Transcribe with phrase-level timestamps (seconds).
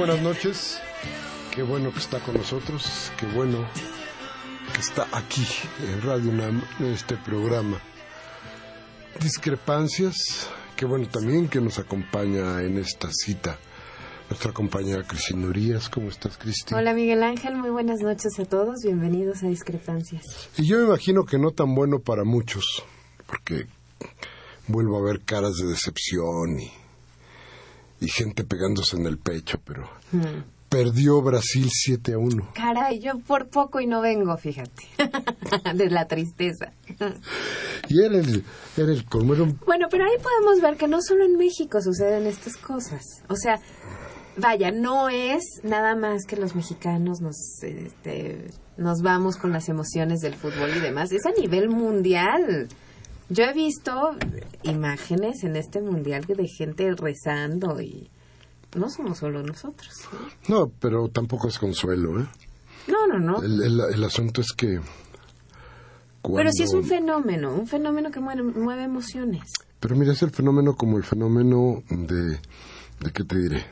[0.00, 0.80] Buenas noches.
[1.54, 3.12] Qué bueno que está con nosotros.
[3.18, 3.66] Qué bueno
[4.72, 5.46] que está aquí
[5.86, 7.78] en Radio UNAM, en este programa.
[9.20, 10.48] Discrepancias.
[10.74, 13.58] Qué bueno también que nos acompaña en esta cita
[14.30, 15.90] nuestra compañera Cristina Urias.
[15.90, 16.80] ¿Cómo estás, Cristina?
[16.80, 17.56] Hola, Miguel Ángel.
[17.56, 18.76] Muy buenas noches a todos.
[18.82, 20.48] Bienvenidos a Discrepancias.
[20.56, 22.82] Y yo me imagino que no tan bueno para muchos,
[23.26, 23.66] porque
[24.66, 26.72] vuelvo a ver caras de decepción y
[28.00, 30.42] y gente pegándose en el pecho, pero hmm.
[30.68, 32.52] perdió Brasil 7 a 1.
[32.54, 34.84] Caray, yo por poco y no vengo, fíjate,
[35.74, 36.72] de la tristeza.
[37.88, 38.44] y era el,
[38.76, 39.04] era el
[39.66, 43.02] Bueno, pero ahí podemos ver que no solo en México suceden estas cosas.
[43.28, 43.60] O sea,
[44.36, 48.46] vaya, no es nada más que los mexicanos nos, este,
[48.76, 51.12] nos vamos con las emociones del fútbol y demás.
[51.12, 52.68] Es a nivel mundial.
[53.30, 54.10] Yo he visto
[54.64, 58.10] imágenes en este mundial de gente rezando y
[58.76, 59.88] no somos solo nosotros.
[60.48, 62.26] No, pero tampoco es consuelo, ¿eh?
[62.88, 63.40] No, no, no.
[63.40, 64.80] El, asunto es que...
[66.22, 69.44] Pero sí es un fenómeno, un fenómeno que mueve, emociones.
[69.78, 72.40] Pero mira, es el fenómeno como el fenómeno de...
[72.98, 73.64] ¿De qué te diré?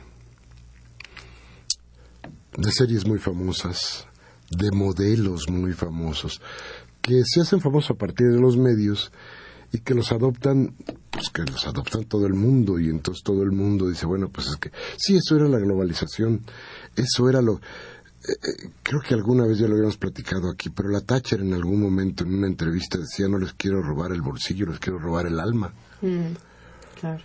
[2.57, 4.07] De series muy famosas,
[4.49, 6.41] de modelos muy famosos,
[7.01, 9.11] que se hacen famosos a partir de los medios
[9.71, 10.75] y que los adoptan,
[11.11, 14.47] pues que los adoptan todo el mundo y entonces todo el mundo dice, bueno, pues
[14.47, 16.41] es que sí, eso era la globalización,
[16.95, 17.55] eso era lo...
[17.55, 21.53] Eh, eh, creo que alguna vez ya lo habíamos platicado aquí, pero la Thatcher en
[21.53, 25.27] algún momento en una entrevista decía, no les quiero robar el bolsillo, les quiero robar
[25.27, 25.73] el alma.
[26.01, 26.33] Mm,
[26.99, 27.23] claro.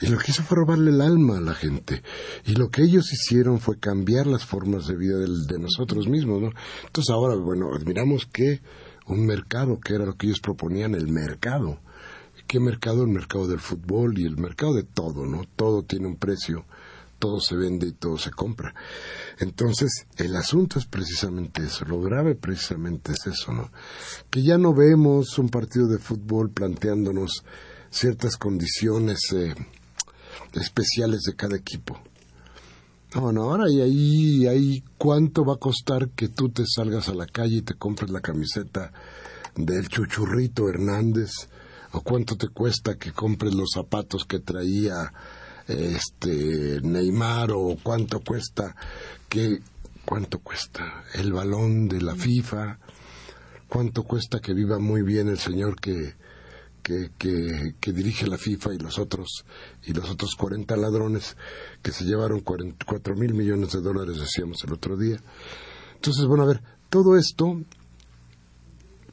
[0.00, 2.02] Y lo que hizo fue robarle el alma a la gente.
[2.44, 6.50] Y lo que ellos hicieron fue cambiar las formas de vida de nosotros mismos, ¿no?
[6.84, 8.60] Entonces ahora, bueno, admiramos que
[9.06, 11.80] un mercado, que era lo que ellos proponían, el mercado.
[12.46, 13.02] ¿Qué mercado?
[13.02, 15.44] El mercado del fútbol y el mercado de todo, ¿no?
[15.56, 16.64] Todo tiene un precio,
[17.18, 18.74] todo se vende y todo se compra.
[19.38, 23.70] Entonces, el asunto es precisamente eso, lo grave precisamente es eso, ¿no?
[24.30, 27.44] Que ya no vemos un partido de fútbol planteándonos
[27.90, 29.54] ciertas condiciones eh,
[30.52, 32.00] especiales de cada equipo.
[33.14, 37.26] Bueno, ahora y ahí, ahí, ¿cuánto va a costar que tú te salgas a la
[37.26, 38.92] calle y te compres la camiseta
[39.54, 41.30] del Chuchurrito Hernández?
[41.92, 45.12] ¿O cuánto te cuesta que compres los zapatos que traía
[45.68, 47.52] este Neymar?
[47.52, 48.74] ¿O cuánto cuesta
[49.28, 49.60] que
[50.04, 52.78] cuánto cuesta el balón de la FIFA?
[53.68, 56.14] ¿Cuánto cuesta que viva muy bien el señor que
[56.86, 59.44] que, que, dirige la FIFA y los otros
[59.82, 61.36] y los otros 40 ladrones
[61.82, 65.16] que se llevaron 44 mil millones de dólares, decíamos el otro día.
[65.96, 67.60] Entonces, bueno, a ver, todo esto,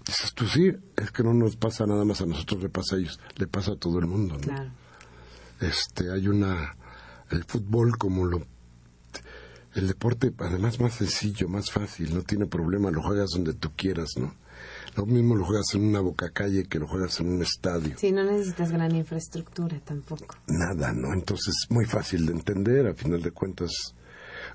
[0.05, 2.99] dices tú sí, es que no nos pasa nada más a nosotros, le pasa a
[2.99, 4.71] ellos, le pasa a todo el mundo, Claro.
[5.59, 6.75] Este, hay una,
[7.31, 8.45] el fútbol como lo,
[9.73, 14.11] el deporte además más sencillo, más fácil, no tiene problema, lo juegas donde tú quieras,
[14.17, 14.35] ¿no?
[14.95, 17.95] Lo mismo lo juegas en una boca calle que lo juegas en un estadio.
[17.97, 20.35] Sí, no necesitas gran infraestructura tampoco.
[20.47, 21.13] Nada, ¿no?
[21.13, 23.71] Entonces, muy fácil de entender, a final de cuentas,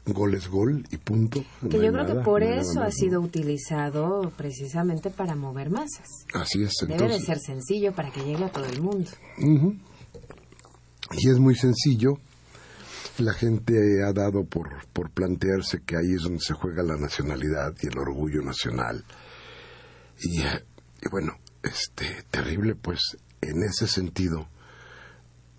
[0.06, 1.44] gol es gol y punto.
[1.69, 6.06] Que yo creo que por eso ha sido utilizado precisamente para mover masas.
[6.35, 6.73] Así es.
[6.82, 9.11] Entonces, Debe de ser sencillo para que llegue a todo el mundo.
[9.38, 12.19] Y es muy sencillo.
[13.19, 17.75] la gente ha dado por, por plantearse que ahí es donde se juega la nacionalidad
[17.82, 19.05] y el orgullo nacional.
[20.20, 20.65] Y, eh,
[21.03, 24.49] y bueno, este, terrible pues en ese sentido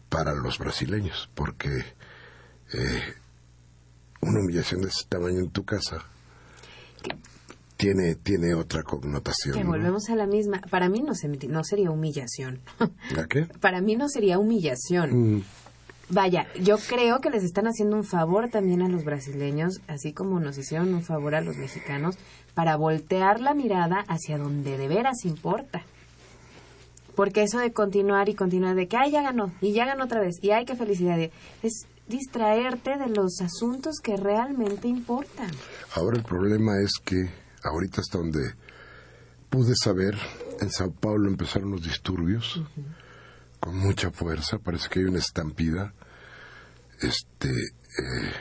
[0.09, 1.69] para los brasileños, porque
[2.73, 3.13] eh,
[4.21, 6.03] una humillación de ese tamaño en tu casa
[7.77, 9.55] tiene, tiene otra connotación.
[9.55, 9.69] Que ¿no?
[9.69, 10.61] volvemos a la misma.
[10.69, 12.59] Para mí no, se, no sería humillación.
[13.17, 13.45] ¿A qué?
[13.61, 15.37] Para mí no sería humillación.
[15.37, 15.43] Mm,
[16.11, 20.39] Vaya, yo creo que les están haciendo un favor también a los brasileños, así como
[20.39, 22.17] nos hicieron un favor a los mexicanos,
[22.55, 25.83] para voltear la mirada hacia donde de veras importa.
[27.15, 30.19] Porque eso de continuar y continuar, de que, ay, ya ganó, y ya ganó otra
[30.19, 31.19] vez, y ay, qué felicidad,
[31.61, 35.51] es distraerte de los asuntos que realmente importan.
[35.93, 37.29] Ahora el problema es que
[37.63, 38.55] ahorita hasta donde
[39.49, 40.17] pude saber,
[40.59, 42.63] en Sao Paulo empezaron los disturbios
[43.59, 45.93] con mucha fuerza, parece que hay una estampida,
[47.01, 48.31] este, eh,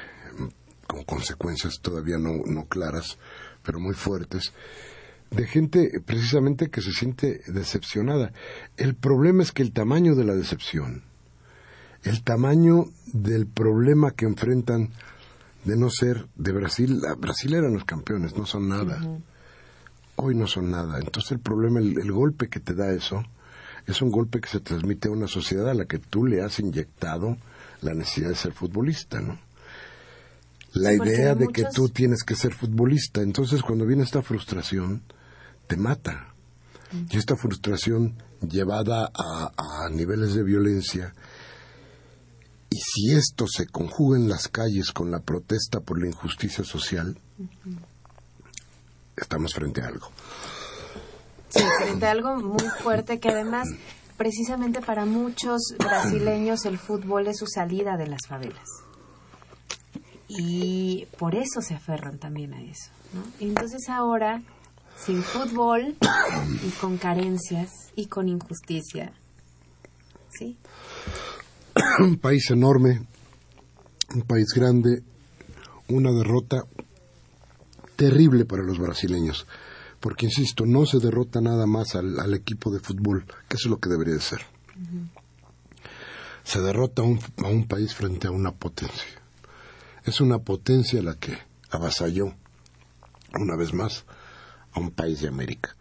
[0.86, 3.18] con consecuencias todavía no, no claras,
[3.62, 4.52] pero muy fuertes,
[5.30, 8.32] de gente precisamente que se siente decepcionada.
[8.76, 11.02] El problema es que el tamaño de la decepción,
[12.02, 14.90] el tamaño del problema que enfrentan
[15.64, 19.00] de no ser de Brasil, Brasil eran los campeones, no son nada.
[20.16, 20.98] Hoy no son nada.
[20.98, 23.22] Entonces el problema, el, el golpe que te da eso,
[23.86, 26.58] es un golpe que se transmite a una sociedad a la que tú le has
[26.58, 27.36] inyectado
[27.82, 29.38] la necesidad de ser futbolista, ¿no?
[30.74, 33.22] La Sí, idea de que tú tienes que ser futbolista.
[33.22, 35.02] Entonces cuando viene esta frustración,
[35.66, 36.34] te mata.
[37.10, 41.12] Y esta frustración llevada a, a niveles de violencia,
[42.70, 47.18] y si esto se conjuga en las calles con la protesta por la injusticia social,
[49.16, 50.08] estamos frente a algo.
[51.48, 53.68] Sí, frente a algo muy fuerte que además,
[54.18, 58.68] precisamente para muchos brasileños, el fútbol es su salida de las favelas.
[60.28, 62.90] Y por eso se aferran también a eso.
[63.40, 64.42] entonces ahora,
[64.96, 65.96] sin fútbol
[66.66, 69.12] y con carencias y con injusticia,
[70.28, 70.58] ¿sí?
[72.00, 73.06] un país enorme,
[74.14, 75.02] un país grande,
[75.88, 76.64] una derrota
[77.96, 79.46] terrible para los brasileños,
[80.00, 83.70] porque insisto, no se derrota nada más al, al equipo de fútbol, que eso es
[83.70, 84.42] lo que debería de ser.
[86.44, 89.04] Se derrota a un, a un país frente a una potencia.
[90.04, 91.36] Es una potencia la que
[91.70, 92.34] avasalló,
[93.34, 94.04] una vez más,
[94.72, 95.76] a un país de América.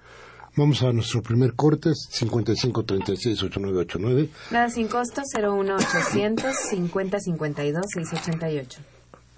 [0.57, 4.29] Vamos a nuestro primer corte, 5536-8989.
[4.49, 8.81] Nada sin costo, 01800 50 52 688.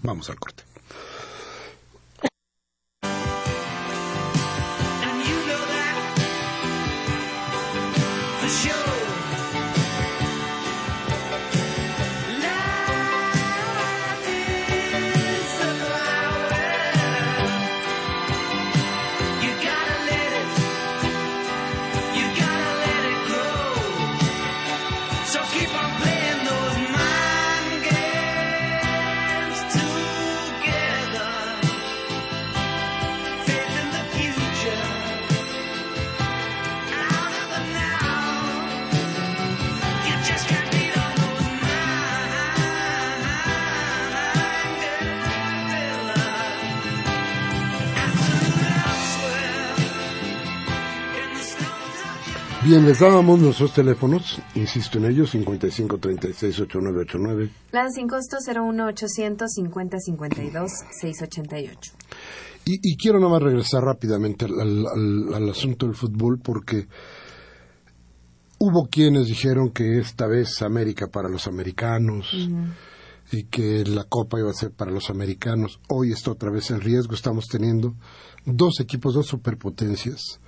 [0.02, 0.64] Vamos al corte.
[52.70, 57.50] Bien, les dábamos nuestros teléfonos, insisto en ellos, 5536-8989.
[57.74, 60.72] Nada sin costo, 01800 50 52
[61.02, 61.92] 688.
[62.66, 66.88] Y, y quiero nada más regresar rápidamente al, al- al- al asunto del fútbol porque
[68.60, 72.32] hubo quienes dijeron que esta vez América para los americanos
[73.32, 75.80] y que la Copa iba a ser para los americanos.
[75.90, 77.16] Hoy está otra vez en riesgo.
[77.16, 77.96] Estamos teniendo
[78.46, 80.40] dos equipos, dos superpotencias,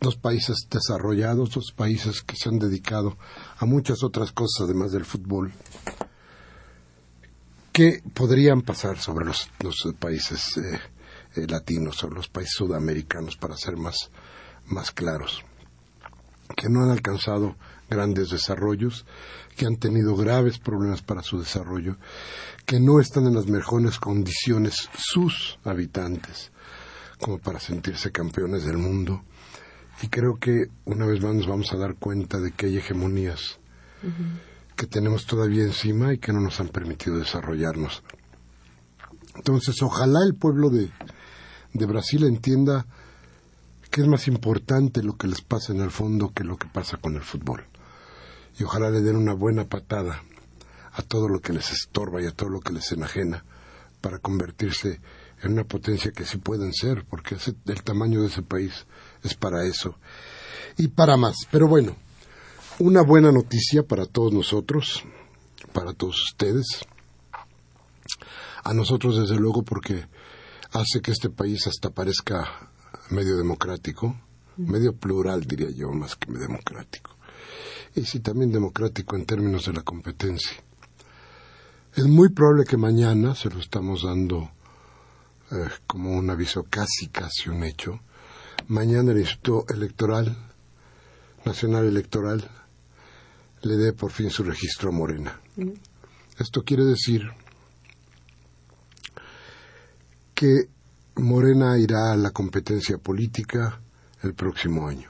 [0.00, 3.16] dos países desarrollados, dos países que se han dedicado
[3.58, 5.52] a muchas otras cosas además del fútbol
[7.74, 9.50] que podrían pasar sobre los,
[9.98, 10.80] países eh,
[11.34, 14.12] eh, latinos o los países sudamericanos, para ser más,
[14.66, 15.42] más claros,
[16.56, 17.56] que no han alcanzado
[17.90, 19.04] grandes desarrollos,
[19.56, 21.96] que han tenido graves problemas para su desarrollo,
[22.64, 26.52] que no están en las mejores condiciones sus habitantes
[27.20, 29.24] como para sentirse campeones del mundo.
[30.02, 33.58] Y creo que una vez más nos vamos a dar cuenta de que hay hegemonías
[34.76, 38.02] que tenemos todavía encima y que no nos han permitido desarrollarnos.
[39.36, 40.90] Entonces, ojalá el pueblo de,
[41.72, 42.86] de Brasil entienda
[43.90, 46.96] que es más importante lo que les pasa en el fondo que lo que pasa
[46.98, 47.64] con el fútbol.
[48.58, 50.22] Y ojalá le den una buena patada
[50.92, 53.44] a todo lo que les estorba y a todo lo que les enajena
[54.00, 55.00] para convertirse
[55.42, 58.86] en una potencia que sí pueden ser, porque ese- el tamaño de ese país
[59.24, 59.96] es para eso
[60.76, 61.36] y para más.
[61.50, 61.96] Pero bueno,
[62.78, 65.02] una buena noticia para todos nosotros,
[65.72, 66.84] para todos ustedes,
[68.62, 70.06] a nosotros desde luego porque
[70.72, 72.70] hace que este país hasta parezca
[73.10, 74.16] medio democrático,
[74.56, 77.16] medio plural diría yo, más que democrático.
[77.94, 80.56] Y sí también democrático en términos de la competencia.
[81.94, 84.50] Es muy probable que mañana, se lo estamos dando
[85.52, 88.00] eh, como un aviso casi, casi un hecho,
[88.68, 90.36] mañana el Instituto Electoral,
[91.44, 92.48] Nacional Electoral,
[93.62, 95.40] le dé por fin su registro a Morena.
[96.38, 97.22] Esto quiere decir
[100.34, 100.68] que
[101.16, 103.80] Morena irá a la competencia política
[104.22, 105.08] el próximo año.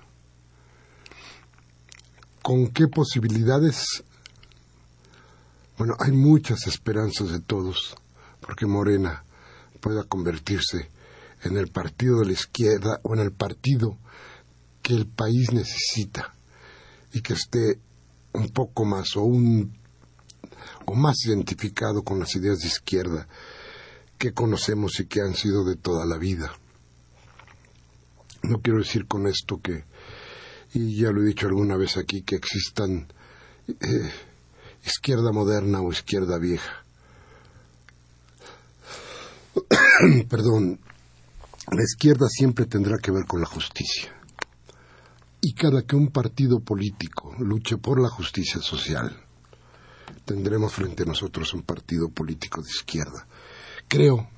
[2.43, 4.05] ¿Con qué posibilidades?
[5.79, 7.97] Bueno, hay muchas esperanzas de todos
[8.41, 9.25] porque Morena
[9.81, 10.91] pueda convertirse
[11.45, 13.99] en el partido de la izquierda o en el partido
[14.83, 16.35] que el país necesita
[17.13, 17.79] y que esté
[18.33, 19.79] un poco más o un
[20.87, 23.29] o más identificado con las ideas de izquierda
[24.19, 26.53] que conocemos y que han sido de toda la vida.
[28.43, 29.85] No quiero decir con esto que,
[30.75, 33.09] y ya lo he dicho alguna vez aquí, que existan
[33.69, 34.11] eh,
[34.85, 36.85] izquierda moderna o izquierda vieja.
[40.29, 40.81] Perdón,
[41.71, 44.13] la izquierda siempre tendrá que ver con la justicia.
[45.41, 49.25] Y cada que un partido político luche por la justicia social,
[50.25, 53.27] tendremos frente a nosotros un partido político de izquierda.
[53.89, 54.29] Creo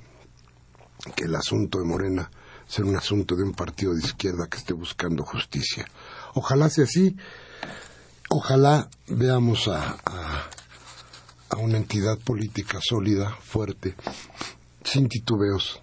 [1.15, 2.31] que el asunto de Morena
[2.67, 5.87] será un asunto de un partido de izquierda que esté buscando justicia.
[6.35, 7.17] Ojalá sea así.
[8.29, 10.51] Ojalá veamos a, a,
[11.51, 13.95] a una entidad política sólida, fuerte,
[14.83, 15.81] sin titubeos,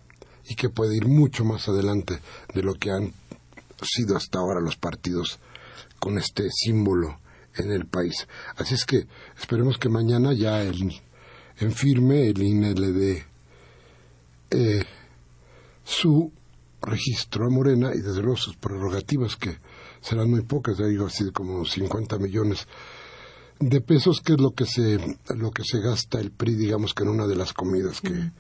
[0.54, 2.20] y que puede ir mucho más adelante
[2.54, 3.12] de lo que han
[3.82, 5.40] sido hasta ahora los partidos
[6.00, 7.20] con este símbolo
[7.56, 8.28] en el país.
[8.56, 11.02] Así es que esperemos que mañana ya el,
[11.58, 13.26] en firme el INE le dé
[14.52, 14.86] eh,
[15.84, 16.32] su
[16.84, 19.58] registro a Morena y desde luego sus prerrogativas que
[20.02, 22.68] serán muy pocas, digo así como 50 millones
[23.60, 25.00] de pesos que es lo que se
[25.36, 28.32] lo que se gasta el PRI digamos que en una de las comidas que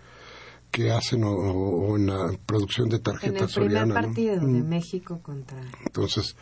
[0.73, 3.93] que hacen o, o en la producción de En el tarjetas primer Soriana, ¿no?
[3.93, 4.53] partido Mm.
[4.53, 5.61] de México contra...
[5.85, 6.35] Entonces,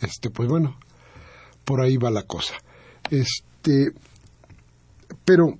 [0.00, 0.78] este, pues bueno,
[1.62, 2.54] por ahí va la cosa.
[3.10, 3.92] Este,
[5.26, 5.58] pero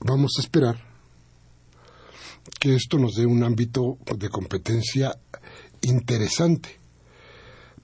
[0.00, 0.76] vamos a esperar
[2.58, 5.16] que esto nos dé un ámbito de competencia
[5.82, 6.80] interesante,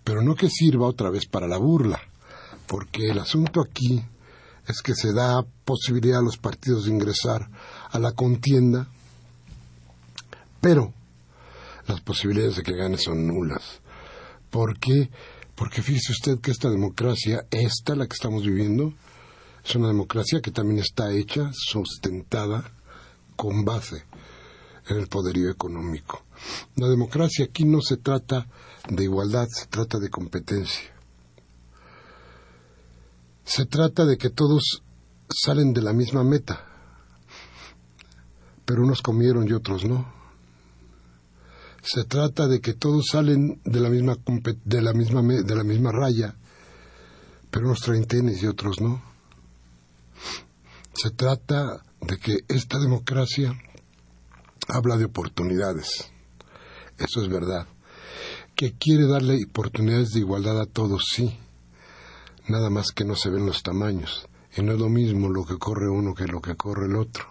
[0.02, 2.00] pero no que sirva otra vez para la burla,
[2.66, 4.02] porque el asunto aquí
[4.70, 7.50] es que se da posibilidad a los partidos de ingresar
[7.90, 8.88] a la contienda,
[10.60, 10.92] pero
[11.86, 13.80] las posibilidades de que gane son nulas.
[14.50, 15.10] ¿Por qué?
[15.54, 18.94] Porque fíjese usted que esta democracia, esta, la que estamos viviendo,
[19.64, 22.72] es una democracia que también está hecha, sustentada,
[23.36, 24.04] con base
[24.88, 26.22] en el poderío económico.
[26.76, 28.46] La democracia aquí no se trata
[28.88, 30.99] de igualdad, se trata de competencia.
[33.50, 34.84] Se trata de que todos
[35.28, 36.64] salen de la misma meta,
[38.64, 40.20] pero unos comieron y otros no
[41.82, 44.16] se trata de que todos salen de la misma
[44.64, 46.36] de la misma de la misma raya,
[47.50, 49.02] pero unos traen y otros no.
[50.94, 53.54] Se trata de que esta democracia
[54.68, 56.10] habla de oportunidades.
[56.98, 57.66] Eso es verdad.
[58.54, 61.38] Que quiere darle oportunidades de igualdad a todos, sí.
[62.50, 64.28] Nada más que no se ven los tamaños.
[64.56, 67.24] Y no es lo mismo lo que corre uno que lo que corre el otro.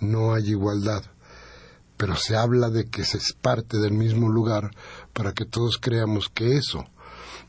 [0.00, 1.02] No hay igualdad
[1.98, 4.70] pero se habla de que se es parte del mismo lugar
[5.12, 6.86] para que todos creamos que eso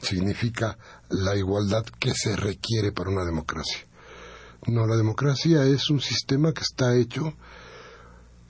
[0.02, 0.78] significa
[1.10, 3.86] la igualdad que se requiere para una democracia.
[4.66, 7.34] No, la democracia es un sistema que está hecho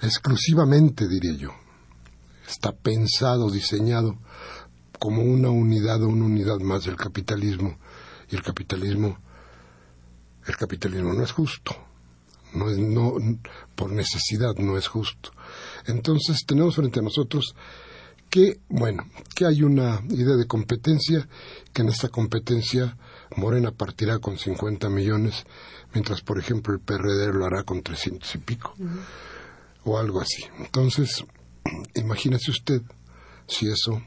[0.02, 1.52] exclusivamente, diré yo.
[2.48, 4.18] Está pensado, diseñado
[5.00, 7.78] como una unidad o una unidad más del capitalismo.
[8.30, 9.18] Y el capitalismo,
[10.46, 11.76] el capitalismo no es justo.
[12.54, 13.14] No es, no,
[13.76, 15.32] por necesidad no es justo.
[15.86, 17.56] Entonces tenemos frente a nosotros
[18.30, 19.04] que, bueno,
[19.36, 21.28] que hay una idea de competencia,
[21.74, 22.98] que en esta competencia
[23.36, 25.46] Morena partirá con 50 millones,
[25.94, 28.76] mientras, por ejemplo, el PRD lo hará con 300 y pico,
[29.84, 30.46] o algo así.
[30.60, 31.26] Entonces,
[31.96, 32.82] imagínese usted
[33.48, 34.02] si eso,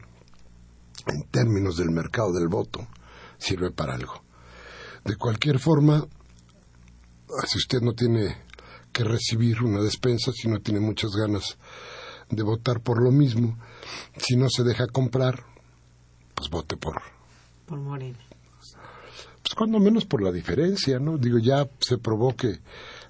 [1.07, 2.87] en términos del mercado del voto,
[3.43, 4.23] sirve para algo.
[5.05, 6.07] De cualquier forma,
[7.47, 8.39] si usted no tiene
[8.93, 11.57] que recibir una despensa, si no tiene muchas ganas
[12.31, 13.59] de votar por lo mismo,
[14.17, 15.45] si no se deja comprar,
[16.35, 17.01] pues vote por,
[17.67, 18.19] Por Morena.
[19.43, 21.19] pues cuando menos por la diferencia, ¿no?
[21.19, 22.61] Digo, ya se probó que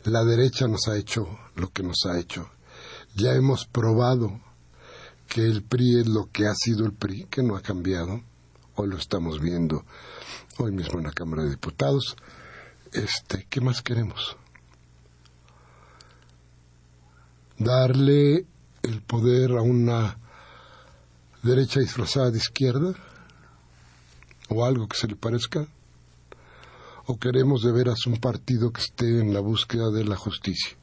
[0.04, 2.50] la derecha nos ha hecho lo que nos ha hecho.
[3.14, 4.40] Ya hemos probado
[5.28, 8.22] que el PRI es lo que ha sido el PRI, que no ha cambiado.
[8.74, 9.84] Hoy lo estamos viendo,
[10.56, 12.16] hoy mismo en la Cámara de Diputados.
[12.90, 14.34] Este, ¿qué más queremos?
[17.58, 18.46] Darle
[18.82, 20.16] el poder a una
[21.42, 22.94] derecha disfrazada de izquierda
[24.48, 25.66] o algo que se le parezca
[27.06, 30.78] o queremos de veras un partido que esté en la búsqueda de la justicia.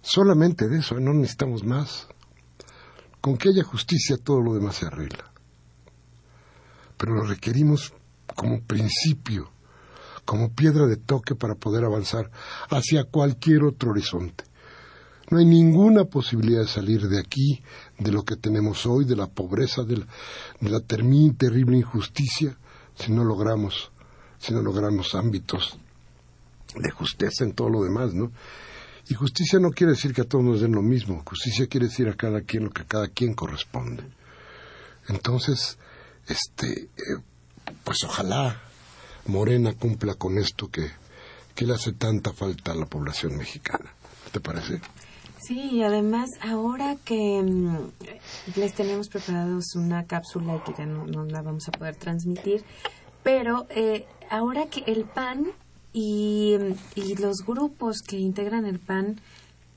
[0.00, 2.08] Solamente de eso, no necesitamos más.
[3.20, 5.31] Con que haya justicia todo lo demás se arregla.
[7.02, 7.92] Pero lo requerimos
[8.36, 9.50] como principio,
[10.24, 12.30] como piedra de toque para poder avanzar
[12.70, 14.44] hacia cualquier otro horizonte.
[15.28, 17.60] No hay ninguna posibilidad de salir de aquí,
[17.98, 20.06] de lo que tenemos hoy, de la pobreza, de la,
[20.60, 22.56] de la terrible injusticia,
[22.94, 23.90] si no logramos
[24.38, 25.76] si no logramos ámbitos
[26.76, 28.30] de justicia en todo lo demás, ¿no?
[29.08, 32.08] Y justicia no quiere decir que a todos nos den lo mismo, justicia quiere decir
[32.08, 34.04] a cada quien lo que a cada quien corresponde.
[35.08, 35.78] Entonces,
[36.28, 37.22] este, eh,
[37.84, 38.60] pues ojalá
[39.26, 40.90] Morena cumpla con esto que,
[41.54, 43.92] que le hace tanta falta a la población mexicana.
[44.32, 44.80] ¿Te parece?
[45.46, 51.24] Sí, y además ahora que mm, les tenemos preparados una cápsula que ya no, no
[51.24, 52.64] la vamos a poder transmitir,
[53.22, 55.48] pero eh, ahora que el PAN
[55.92, 56.56] y,
[56.94, 59.20] y los grupos que integran el PAN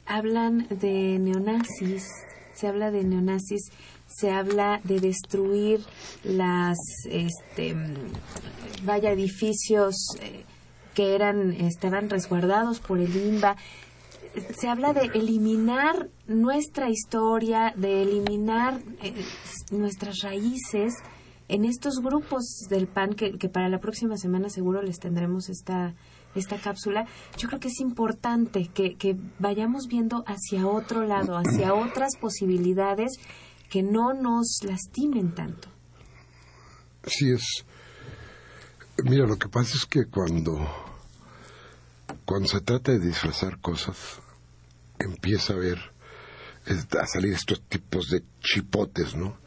[0.06, 2.06] hablan de neonazis,
[2.54, 3.72] se habla de neonazis,
[4.08, 5.82] se habla de destruir
[6.24, 6.78] las,
[7.10, 7.76] este,
[8.84, 10.44] vaya, edificios eh,
[10.94, 13.56] que eran, estaban resguardados por el INBA
[14.58, 19.14] se habla de eliminar nuestra historia, de eliminar eh,
[19.72, 20.94] nuestras raíces
[21.48, 25.94] en estos grupos del PAN que, que para la próxima semana seguro les tendremos esta
[26.36, 27.06] esta cápsula,
[27.38, 33.14] yo creo que es importante que, que vayamos viendo hacia otro lado, hacia otras posibilidades
[33.76, 35.68] que no nos lastimen tanto.
[37.06, 37.66] Sí, es.
[39.04, 40.54] Mira, lo que pasa es que cuando.
[42.24, 43.98] Cuando se trata de disfrazar cosas,
[44.98, 45.78] empieza a ver.
[46.68, 49.38] a salir estos tipos de chipotes, ¿no?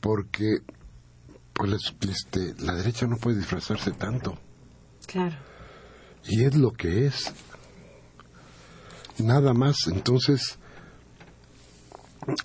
[0.00, 0.62] Porque.
[1.52, 4.38] Pues este, la derecha no puede disfrazarse tanto.
[5.06, 5.36] Claro.
[6.24, 7.34] Y es lo que es.
[9.18, 9.88] Nada más.
[9.88, 10.58] Entonces,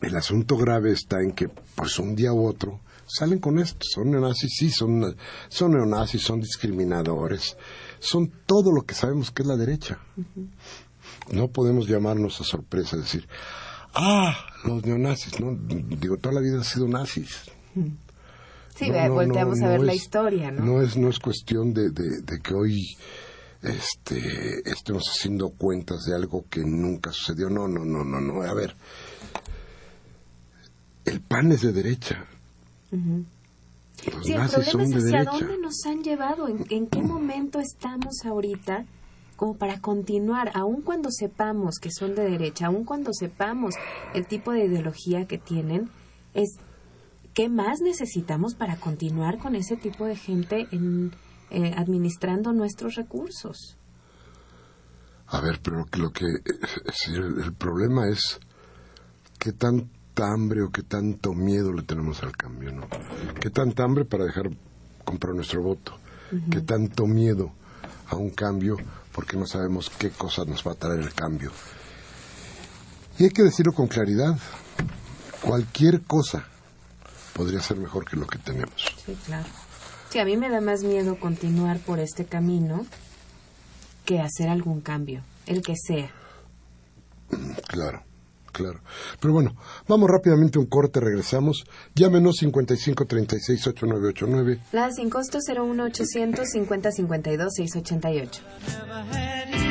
[0.02, 3.80] el asunto grave está en que, pues un día u otro, salen con esto.
[3.82, 5.16] Son neonazis, sí, son,
[5.50, 7.58] son neonazis, son discriminadores.
[8.00, 10.00] Son todo lo que sabemos que es la derecha.
[11.32, 13.28] No podemos llamarnos a sorpresa, decir,
[13.94, 15.58] ah, los neonazis, ¿no?
[15.98, 17.38] Digo, toda la vida han sido nazis.
[18.76, 20.66] Sí, No, volteamos no, a ver la es- historia, ¿no?
[20.66, 22.84] No es, no es cuestión de, de- de que hoy
[23.62, 27.50] este, estemos haciendo cuentas de algo que nunca sucedió.
[27.50, 28.42] No, no, no, no, no.
[28.42, 28.76] A ver,
[31.06, 32.26] el PAN es de derecha.
[32.92, 35.32] Los Sí, el problema es hacia derecha.
[35.32, 38.86] dónde nos han llevado, en, en qué momento estamos ahorita
[39.36, 43.74] como para continuar, aun cuando sepamos que son de derecha, aun cuando sepamos
[44.14, 45.90] el tipo de ideología que tienen,
[46.34, 46.58] es
[47.34, 51.12] qué más necesitamos para continuar con ese tipo de gente en,
[51.50, 53.78] eh, administrando nuestros recursos.
[55.28, 58.40] A ver, pero lo que es decir, el, el problema es
[59.40, 59.54] qué
[60.14, 62.88] tanta hambre o qué tanto miedo le tenemos al cambio, ¿no?
[63.40, 64.50] Qué tanta hambre para dejar
[65.06, 65.98] comprar nuestro voto,
[66.50, 67.52] qué tanto miedo
[68.08, 68.78] a un cambio
[69.14, 71.52] porque no sabemos qué cosa nos va a traer el cambio.
[73.18, 74.38] Y hay que decirlo con claridad,
[75.42, 76.46] cualquier cosa
[77.34, 78.94] podría ser mejor que lo que tenemos.
[79.06, 79.48] Sí, claro.
[80.10, 82.86] Sí, a mí me da más miedo continuar por este camino
[84.06, 86.12] que hacer algún cambio, el que sea.
[87.68, 88.04] Claro,
[88.52, 88.80] claro.
[89.20, 89.56] Pero bueno,
[89.88, 91.66] vamos rápidamente a un corte, regresamos.
[91.96, 94.60] Llámenos 55 36 8989.
[94.72, 99.71] La sin costo 01800 50 52 688.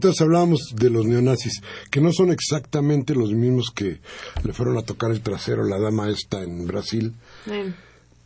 [0.00, 1.60] Entonces hablábamos de los neonazis,
[1.90, 4.00] que no son exactamente los mismos que
[4.42, 7.14] le fueron a tocar el trasero la dama esta en Brasil,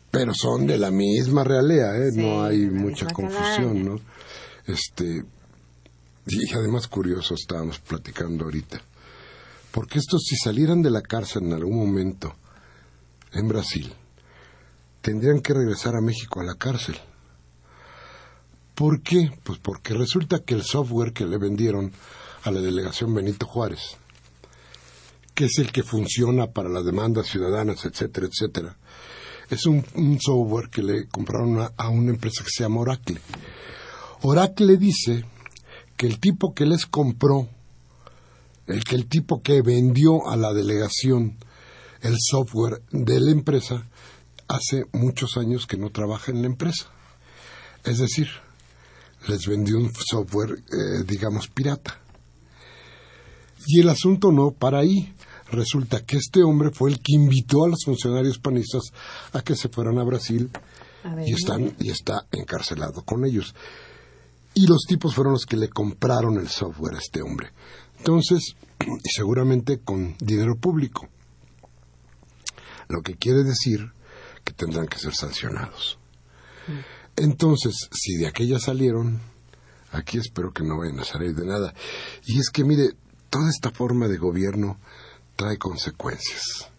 [0.09, 2.11] pero son de la misma realea, ¿eh?
[2.13, 3.99] Sí, no hay mucha confusión.
[4.65, 5.25] Este,
[6.27, 8.79] y además curioso estábamos platicando ahorita,
[9.71, 12.37] porque estos si salieran de la cárcel en algún momento
[13.33, 13.91] en Brasil,
[15.01, 16.95] tendrían que regresar a México a la cárcel.
[18.75, 19.31] ¿Por qué?
[19.43, 21.93] Pues porque resulta que el software que le vendieron
[22.43, 23.97] a la delegación Benito Juárez,
[25.33, 28.77] que es el que funciona para las demandas ciudadanas, etcétera, etcétera,
[29.49, 29.83] es un,
[30.19, 33.19] software que le compraron a, a una empresa que se llama Oracle.
[34.21, 35.23] Oracle dice
[35.95, 37.47] que el tipo que les compró,
[38.67, 41.37] el que el tipo que vendió a la delegación
[42.01, 43.87] el software de la empresa,
[44.47, 46.91] hace muchos años que no trabaja en la empresa.
[47.83, 48.27] Es decir,
[49.27, 51.99] les vendió un software, eh, digamos, pirata.
[53.67, 55.13] Y el asunto no para ahí.
[55.51, 58.91] Resulta que este hombre fue el que invitó a los funcionarios panistas
[59.31, 60.49] a que se fueran a Brasil
[61.03, 63.53] a y, están, y está encarcelado con ellos.
[64.55, 67.51] Y los tipos fueron los que le compraron el software a este hombre.
[67.99, 71.07] Entonces, y seguramente con dinero público.
[72.87, 73.91] Lo que quiere decir
[74.43, 75.97] que tendrán que ser sancionados.
[77.15, 79.21] Entonces, si de aquella salieron,
[79.91, 81.73] aquí espero que no vayan a salir de nada.
[82.25, 82.89] Y es que, mire,
[83.29, 84.79] toda esta forma de gobierno
[85.35, 86.69] trae consecuencias.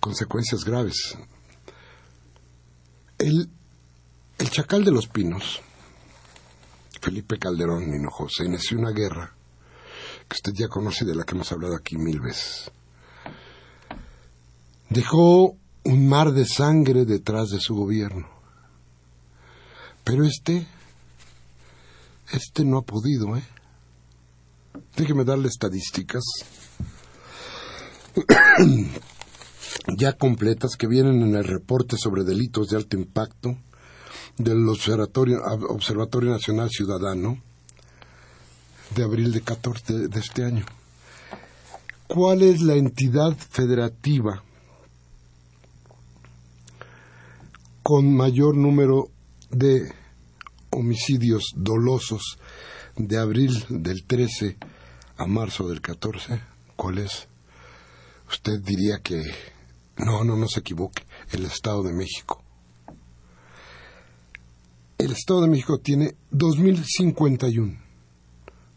[0.00, 1.16] Consecuencias graves.
[3.18, 3.48] El,
[4.38, 5.62] el chacal de los pinos,
[7.00, 9.34] Felipe Calderón Hinojosa, inició una guerra
[10.28, 12.70] que usted ya conoce, de la que hemos hablado aquí mil veces.
[14.90, 18.33] Dejó un mar de sangre detrás de su gobierno.
[20.04, 20.66] Pero este,
[22.32, 23.42] este no ha podido, ¿eh?
[24.96, 26.22] Déjeme darle estadísticas
[29.96, 33.56] ya completas que vienen en el reporte sobre delitos de alto impacto
[34.36, 37.38] del Observatorio, Observatorio Nacional Ciudadano
[38.94, 40.64] de abril de 14 de, este año.
[42.06, 44.42] ¿Cuál es la entidad federativa
[47.82, 49.10] con mayor número
[49.56, 49.92] de
[50.70, 52.38] homicidios dolosos
[52.96, 54.56] de abril del 13
[55.16, 56.40] a marzo del 14?
[56.76, 57.28] ¿Cuál es?
[58.28, 59.22] Usted diría que
[59.96, 62.42] no, no, no se equivoque, el Estado de México.
[64.98, 67.78] El Estado de México tiene 2.051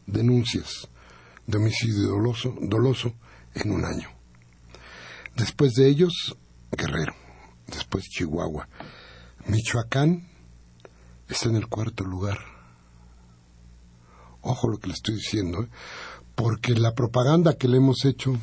[0.05, 0.87] denuncias
[1.45, 3.13] de homicidio doloso, doloso
[3.53, 4.09] en un año.
[5.35, 6.35] Después de ellos,
[6.71, 7.13] Guerrero,
[7.67, 8.67] después Chihuahua.
[9.47, 10.27] Michoacán
[11.27, 12.37] está en el cuarto lugar.
[14.41, 15.69] Ojo lo que le estoy diciendo, ¿eh?
[16.35, 18.33] porque la propaganda que le hemos hecho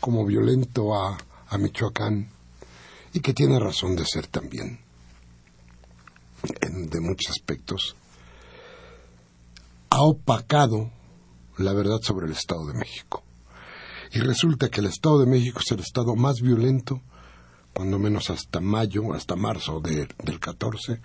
[0.00, 1.18] como violento a,
[1.48, 2.28] a Michoacán,
[3.12, 4.80] y que tiene razón de ser también,
[6.60, 7.94] en, de muchos aspectos,
[9.90, 10.90] ha opacado
[11.58, 13.22] la verdad sobre el Estado de México.
[14.12, 17.02] Y resulta que el Estado de México es el Estado más violento,
[17.72, 21.00] cuando menos hasta mayo, hasta marzo de- del 14,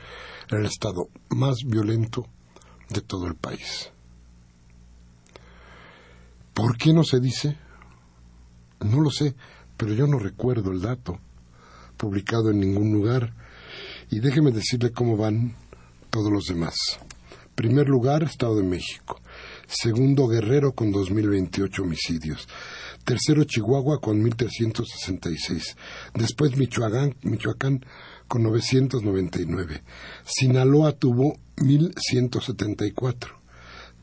[0.49, 2.27] era el Estado más violento
[2.89, 3.91] de todo el país.
[6.53, 7.57] ¿Por qué no se dice?
[8.79, 9.35] No lo sé,
[9.77, 11.19] pero yo no recuerdo el dato
[11.97, 13.33] publicado en ningún lugar.
[14.09, 15.55] Y déjeme decirle cómo van
[16.09, 16.75] todos los demás.
[17.55, 19.19] Primer lugar, Estado de México.
[19.67, 22.47] Segundo, Guerrero con 2.028 homicidios.
[23.03, 25.75] Tercero, Chihuahua con 1.366.
[26.13, 27.85] Después, Michoacán, Michoacán
[28.27, 29.83] con 999.
[30.25, 33.27] Sinaloa tuvo 1.174.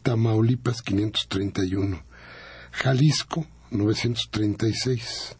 [0.02, 2.04] Tamaulipas 531.
[2.72, 5.36] Jalisco 936.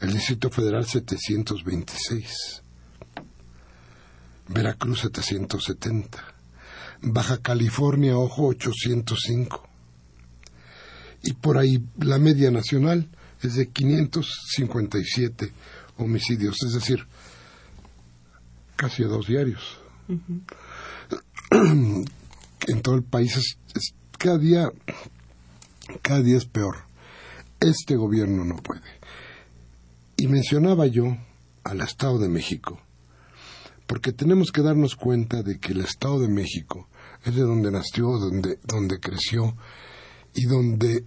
[0.00, 2.62] El Distrito Federal 726.
[4.48, 6.33] Veracruz 770.
[7.06, 9.68] Baja California, ojo, 805.
[11.22, 13.08] Y por ahí la media nacional
[13.42, 15.52] es de 557
[15.98, 17.06] homicidios, es decir,
[18.76, 19.78] casi a dos diarios.
[21.50, 24.70] en todo el país es, es- cada día
[26.02, 26.76] cada día es peor.
[27.60, 28.80] Este gobierno no puede.
[30.16, 31.16] Y mencionaba yo
[31.62, 32.80] al Estado de México,
[33.86, 36.88] porque tenemos que darnos cuenta de que el Estado de México
[37.24, 39.56] es de donde nació, donde, donde creció
[40.34, 41.04] y donde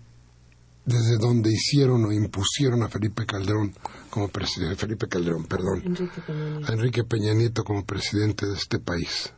[0.85, 3.73] desde donde hicieron o impusieron a Felipe Calderón
[4.09, 6.71] como presidente, Felipe Calderón, perdón, Enrique Peña Nieto.
[6.71, 9.33] a Enrique Peña Nieto como presidente de este país,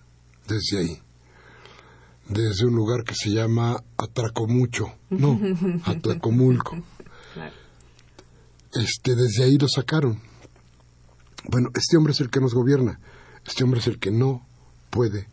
[0.47, 1.01] desde ahí.
[2.27, 5.39] desde un lugar que se llama Atracomucho, no,
[5.85, 6.77] Atlacomulco.
[7.33, 7.55] Claro.
[8.73, 10.21] Este, desde ahí lo sacaron.
[11.45, 12.99] Bueno, este hombre es el que nos gobierna.
[13.43, 14.45] Este hombre es el que no
[14.91, 15.27] puede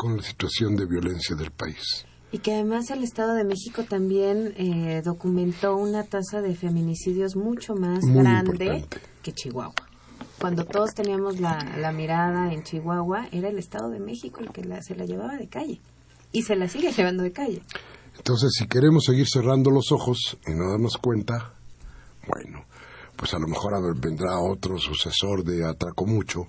[0.00, 2.06] con la situación de violencia del país.
[2.32, 7.74] Y que además el Estado de México también eh, documentó una tasa de feminicidios mucho
[7.74, 9.00] más Muy grande importante.
[9.22, 9.74] que Chihuahua.
[10.40, 14.64] Cuando todos teníamos la, la mirada en Chihuahua, era el Estado de México el que
[14.64, 15.80] la- se la llevaba de calle.
[16.32, 17.60] Y se la sigue llevando de calle.
[18.16, 21.52] Entonces, si queremos seguir cerrando los ojos y no darnos cuenta,
[22.26, 22.64] bueno,
[23.16, 26.46] pues a lo mejor vendrá otro sucesor de Atracomucho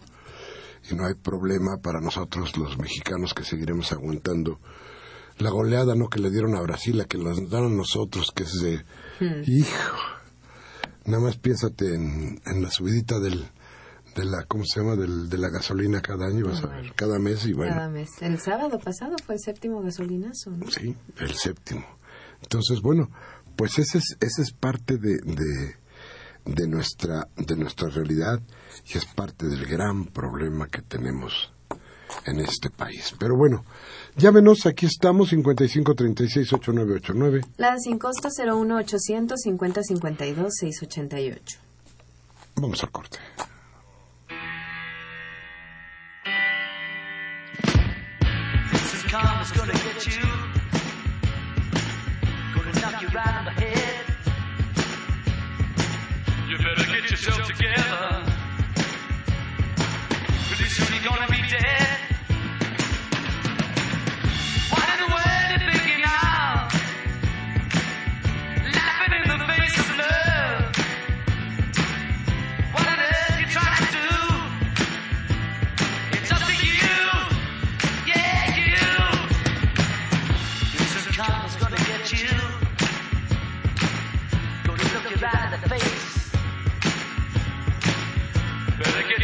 [0.89, 4.59] y no hay problema para nosotros los mexicanos que seguiremos aguantando
[5.37, 8.43] la goleada no que le dieron a Brasil, la que nos dan a nosotros, que
[8.43, 8.83] es de
[9.47, 9.97] hijo.
[11.05, 13.49] Nada más piénsate en, en la subidita del
[14.15, 14.95] de la ¿cómo se llama?
[14.95, 17.73] Del, de la gasolina cada año, vas a ver, cada mes y bueno.
[17.73, 18.09] Cada mes.
[18.21, 20.69] El sábado pasado fue el séptimo gasolinazo, ¿no?
[20.69, 21.85] Sí, el séptimo.
[22.41, 23.09] Entonces, bueno,
[23.55, 25.75] pues ese es, ese es parte de, de,
[26.45, 28.39] de nuestra, de nuestra realidad
[28.85, 31.51] y es parte del gran problema que tenemos
[32.25, 33.13] en este país.
[33.19, 33.65] Pero bueno,
[34.15, 37.45] llámenos, aquí estamos, 5536-8989.
[37.57, 41.59] La sin costo 01800 50 52 688.
[42.55, 43.17] Vamos al corte.
[53.57, 53.60] This
[56.51, 58.25] You better get yourself together.
[60.49, 62.00] Pretty soon you're gonna be dead.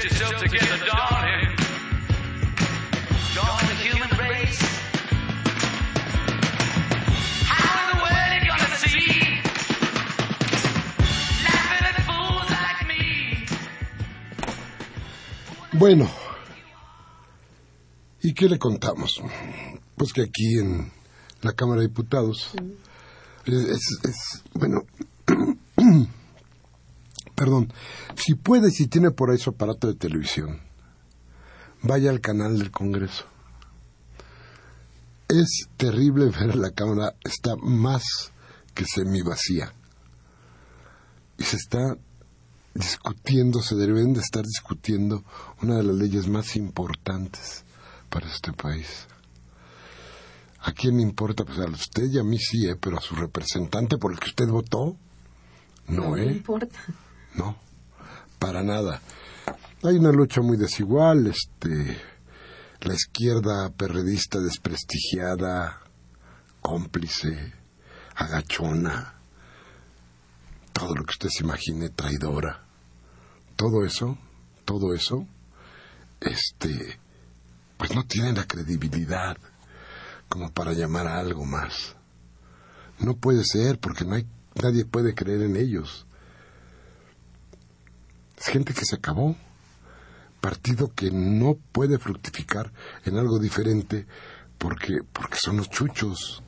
[0.10, 1.56] Yourself together, darling.
[3.36, 4.62] Join the human race.
[7.52, 9.12] How in the world you gonna see?
[11.43, 13.04] Laughing at fools like me.
[15.74, 16.10] Bueno,
[18.22, 19.22] ¿y qué le contamos?
[19.96, 20.91] Pues que aquí en
[21.41, 22.52] la Cámara de Diputados
[23.46, 24.82] es- bueno,
[27.38, 27.71] perdón,
[28.15, 30.60] si puede, si tiene por ahí su aparato de televisión,
[31.84, 33.26] vaya al canal del Congreso.
[35.30, 38.04] Es terrible ver a la Cámara, está más
[38.73, 39.71] que semi vacía.
[41.38, 41.95] Y se está
[42.73, 45.23] discutiendo, se deben de estar discutiendo
[45.62, 47.63] una de las leyes más importantes
[48.10, 49.06] para este país.
[50.62, 51.45] ¿A quién le importa?
[51.45, 52.76] Pues a usted y a mí sí, ¿eh?
[52.82, 54.97] pero a su representante por el que usted votó,
[55.88, 56.32] no, No ¿eh?
[56.32, 56.80] importa.
[57.38, 57.58] No,
[58.39, 59.02] para nada.
[59.84, 61.97] Hay una lucha muy desigual, este,
[62.82, 65.82] la izquierda perredista desprestigiada,
[66.62, 67.54] cómplice,
[68.15, 69.13] agachona,
[70.73, 72.65] todo lo que usted se imagine, traidora.
[73.56, 74.17] Todo eso,
[74.65, 75.26] todo eso,
[76.19, 77.00] este,
[77.78, 79.38] pues no tiene la credibilidad
[80.28, 81.95] como para llamar a algo más.
[83.00, 84.28] No puede ser porque no hay,
[84.62, 86.07] nadie puede creer en ellos.
[88.38, 89.36] Es gente que se acabó.
[90.39, 92.71] Partido que no puede fructificar
[93.06, 94.06] en algo diferente
[94.60, 96.43] porque, porque son los chuchos.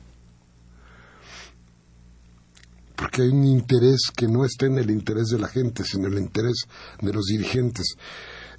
[2.94, 6.12] Porque hay un interés que no está en el interés de la gente, sino en
[6.14, 6.66] el interés
[7.00, 7.96] de los dirigentes.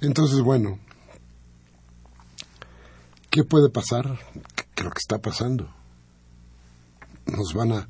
[0.00, 0.78] Entonces, bueno,
[3.30, 4.18] ¿qué puede pasar?
[4.74, 5.72] Que lo que está pasando.
[7.26, 7.88] Nos van a,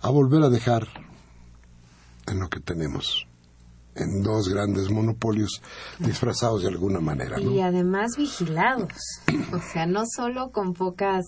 [0.00, 0.86] a volver a dejar
[2.26, 3.26] en lo que tenemos
[3.96, 5.62] en dos grandes monopolios
[5.98, 7.40] disfrazados de alguna manera.
[7.40, 8.92] Y además vigilados.
[9.52, 11.24] O sea, no solo con pocas.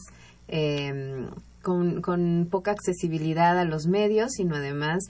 [0.49, 1.27] eh,
[1.63, 5.05] con, con poca accesibilidad a los medios, sino además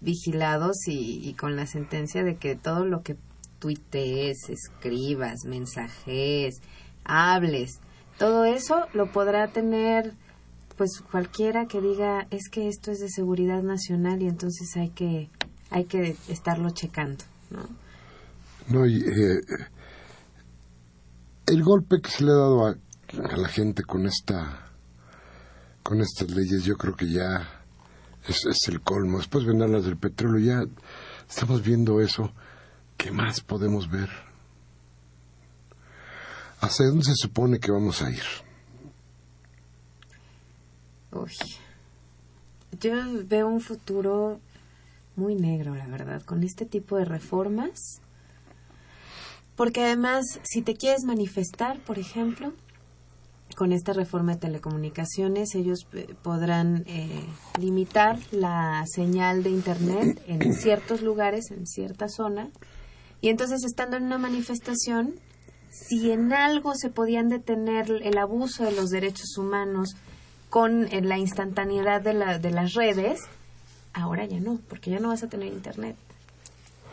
[0.00, 3.16] vigilados y, y con la sentencia de que todo lo que
[3.58, 6.60] tuitees, escribas, mensajes,
[7.04, 7.80] hables,
[8.18, 10.14] todo eso lo podrá tener
[10.76, 15.30] pues cualquiera que diga es que esto es de seguridad nacional y entonces hay que
[15.70, 17.68] hay que estarlo checando, ¿no?
[18.68, 19.40] No, y, eh,
[21.46, 24.66] el golpe que se le ha dado a, a la gente con esta
[25.82, 27.48] con estas leyes yo creo que ya
[28.26, 29.18] es, es el colmo.
[29.18, 30.64] Después vendrán las del petróleo, ya
[31.28, 32.32] estamos viendo eso.
[32.96, 34.08] ¿Qué más podemos ver?
[36.60, 38.22] ¿Hacia dónde se supone que vamos a ir?
[41.12, 41.30] Uy.
[42.80, 44.40] Yo veo un futuro
[45.16, 48.00] muy negro, la verdad, con este tipo de reformas.
[49.56, 52.52] Porque además, si te quieres manifestar, por ejemplo,
[53.56, 57.24] con esta reforma de telecomunicaciones, ellos eh, podrán eh,
[57.58, 62.50] limitar la señal de Internet en ciertos lugares, en cierta zona.
[63.22, 65.14] Y entonces, estando en una manifestación,
[65.70, 69.96] si en algo se podían detener el abuso de los derechos humanos
[70.50, 73.20] con eh, la instantaneidad de, la, de las redes,
[73.96, 75.96] ahora ya no, porque ya no vas a tener Internet.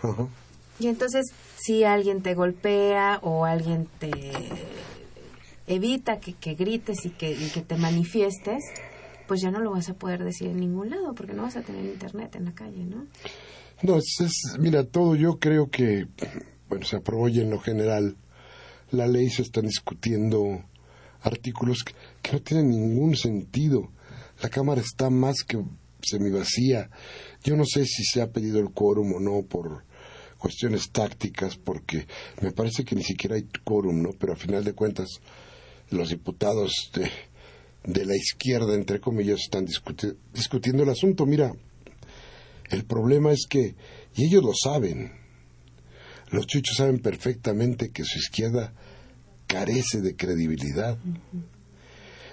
[0.01, 0.27] Ajá.
[0.79, 4.11] Y entonces, si alguien te golpea o alguien te
[5.67, 8.63] evita que, que grites y que, y que te manifiestes,
[9.27, 11.61] pues ya no lo vas a poder decir en ningún lado porque no vas a
[11.61, 13.05] tener internet en la calle, ¿no?
[13.81, 16.07] No, es, es- mira, todo yo creo que,
[16.69, 18.15] bueno, se aprobó ya en lo general
[18.91, 20.63] la ley, se están discutiendo
[21.21, 23.89] artículos que, que no tienen ningún sentido.
[24.41, 25.63] La Cámara está más que
[26.03, 26.89] semivacía.
[27.43, 29.85] Yo no sé si se ha pedido el quórum o no por
[30.37, 32.05] cuestiones tácticas, porque
[32.41, 34.09] me parece que ni siquiera hay quórum, ¿no?
[34.19, 35.07] Pero a final de cuentas,
[35.89, 37.09] los diputados de,
[37.85, 41.25] de la izquierda, entre comillas, están discuti- discutiendo el asunto.
[41.25, 41.53] Mira,
[42.69, 43.75] el problema es que,
[44.15, 45.13] y ellos lo saben,
[46.29, 48.73] los chuchos saben perfectamente que su izquierda
[49.47, 50.97] carece de credibilidad.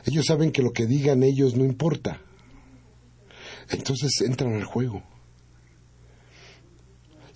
[0.07, 2.23] Ellos saben que lo que digan ellos no importa.
[3.71, 5.03] Entonces entran al juego.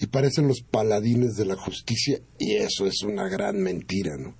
[0.00, 4.34] Y parecen los paladines de la justicia, y eso es una gran mentira, ¿no?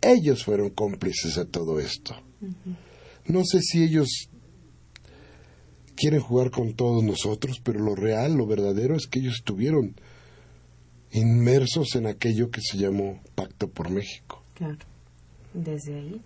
[0.00, 2.14] Ellos fueron cómplices de todo esto.
[3.26, 4.28] No sé si ellos
[5.94, 9.96] quieren jugar con todos nosotros, pero lo real, lo verdadero es que ellos estuvieron
[11.12, 14.42] inmersos en aquello que se llamó Pacto por México.
[14.54, 14.78] Claro.
[15.54, 16.20] Desde ahí.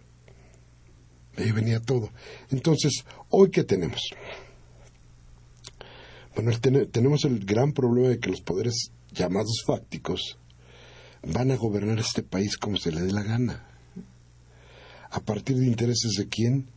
[1.36, 2.10] Ahí venía todo.
[2.50, 4.00] Entonces, ¿hoy qué tenemos?
[6.42, 10.38] Bueno, tenemos el gran problema de que los poderes llamados fácticos
[11.22, 13.66] van a gobernar este país como se le dé la gana.
[15.10, 16.70] ¿A partir de intereses de quién?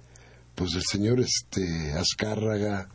[0.56, 2.89] Pues del señor este Azcárraga.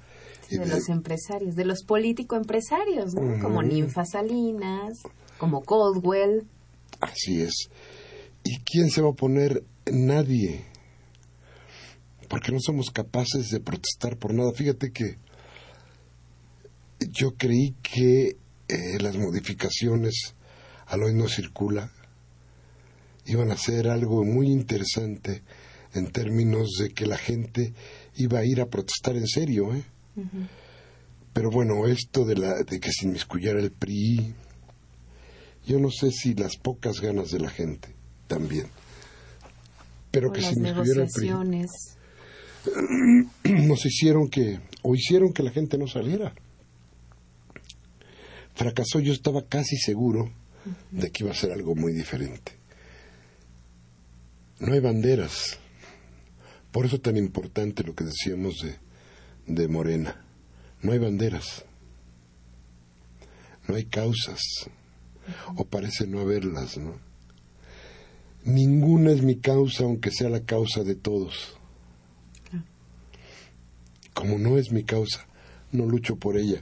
[0.50, 3.42] De de- los empresarios, de los político-empresarios, ¿no?
[3.42, 4.98] Como Ninfa Salinas,
[5.38, 6.46] como Coldwell.
[7.00, 7.68] Así es.
[8.44, 9.64] ¿Y quién se va a oponer?
[9.90, 10.64] Nadie.
[12.28, 14.52] Porque no somos capaces de protestar por nada.
[14.52, 15.16] Fíjate que
[17.00, 18.36] yo creí que
[18.68, 20.34] eh, las modificaciones
[20.86, 21.92] al hoy no circula
[23.26, 25.42] iban a ser algo muy interesante
[25.94, 27.72] en términos de que la gente
[28.16, 29.84] iba a ir a protestar en serio, ¿eh?
[31.32, 34.34] Pero bueno, esto de, la, de que se inmiscuyera el PRI,
[35.66, 37.94] yo no sé si las pocas ganas de la gente
[38.26, 38.66] también.
[40.10, 41.30] Pero o que se inmiscuyera el PRI
[43.66, 46.34] nos hicieron que, o hicieron que la gente no saliera.
[48.58, 50.32] Fracasó, yo estaba casi seguro
[50.90, 52.58] de que iba a ser algo muy diferente.
[54.58, 55.60] No hay banderas.
[56.72, 58.74] Por eso tan importante lo que decíamos de,
[59.46, 60.24] de Morena.
[60.82, 61.64] No hay banderas.
[63.68, 64.40] No hay causas.
[65.54, 66.98] O parece no haberlas, ¿no?
[68.42, 71.56] Ninguna es mi causa, aunque sea la causa de todos.
[74.14, 75.28] Como no es mi causa,
[75.70, 76.60] no lucho por ella.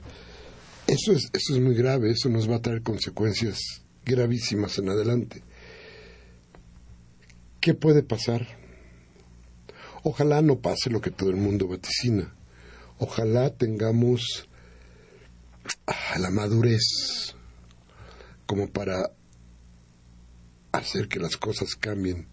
[0.87, 5.43] Eso es, eso es muy grave, eso nos va a traer consecuencias gravísimas en adelante.
[7.59, 8.47] ¿Qué puede pasar?
[10.03, 12.33] Ojalá no pase lo que todo el mundo vaticina.
[12.99, 14.47] Ojalá tengamos
[15.85, 17.35] ah, la madurez
[18.45, 19.11] como para
[20.71, 22.27] hacer que las cosas cambien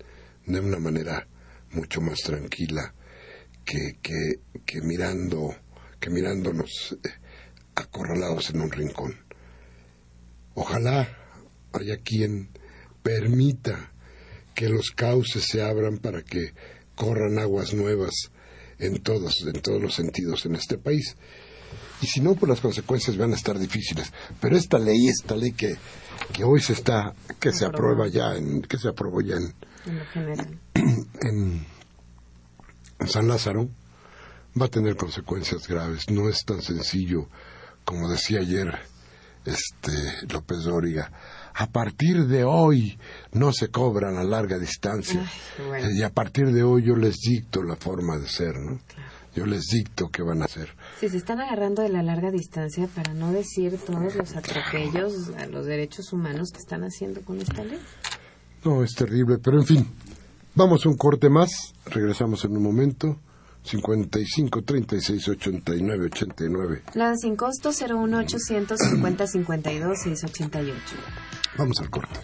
[0.46, 1.26] de una manera
[1.72, 2.94] mucho más tranquila
[3.64, 5.56] que, que, que mirando
[5.98, 7.08] que mirándonos eh,
[7.74, 9.16] acorralados en un rincón.
[10.54, 11.16] Ojalá
[11.72, 12.50] haya quien
[13.02, 13.92] permita
[14.54, 16.54] que los cauces se abran para que
[16.94, 18.30] corran aguas nuevas
[18.78, 21.16] en todos, en todos los sentidos en este país.
[22.00, 24.12] Y si no, pues las consecuencias van a estar difíciles.
[24.40, 25.76] Pero esta ley, esta ley que,
[26.32, 29.54] que hoy se está, que se aprueba ya, en, que se aprobó ya en,
[31.22, 31.66] en
[33.06, 33.68] San Lázaro,
[34.60, 36.10] va a tener consecuencias graves.
[36.10, 37.28] No es tan sencillo
[37.84, 38.74] como decía ayer
[39.44, 39.92] este
[40.32, 41.10] López Dóriga.
[41.54, 42.98] A partir de hoy
[43.32, 45.20] no se cobran a larga distancia.
[45.20, 45.90] Ay, bueno.
[45.90, 48.80] Y a partir de hoy yo les dicto la forma de ser, ¿no?
[49.34, 50.70] Yo les dicto qué van a hacer.
[51.00, 55.46] Si se están agarrando de la larga distancia para no decir todos los atropellos a
[55.46, 57.80] los derechos humanos que están haciendo con esta ley.
[58.64, 59.86] No, es terrible, pero en fin.
[60.54, 61.74] Vamos a un corte más.
[61.86, 63.18] Regresamos en un momento.
[63.64, 66.82] 55 36 89 89.
[66.94, 70.74] La sin costo 01800 50 52 688.
[71.56, 72.20] Vamos al corte.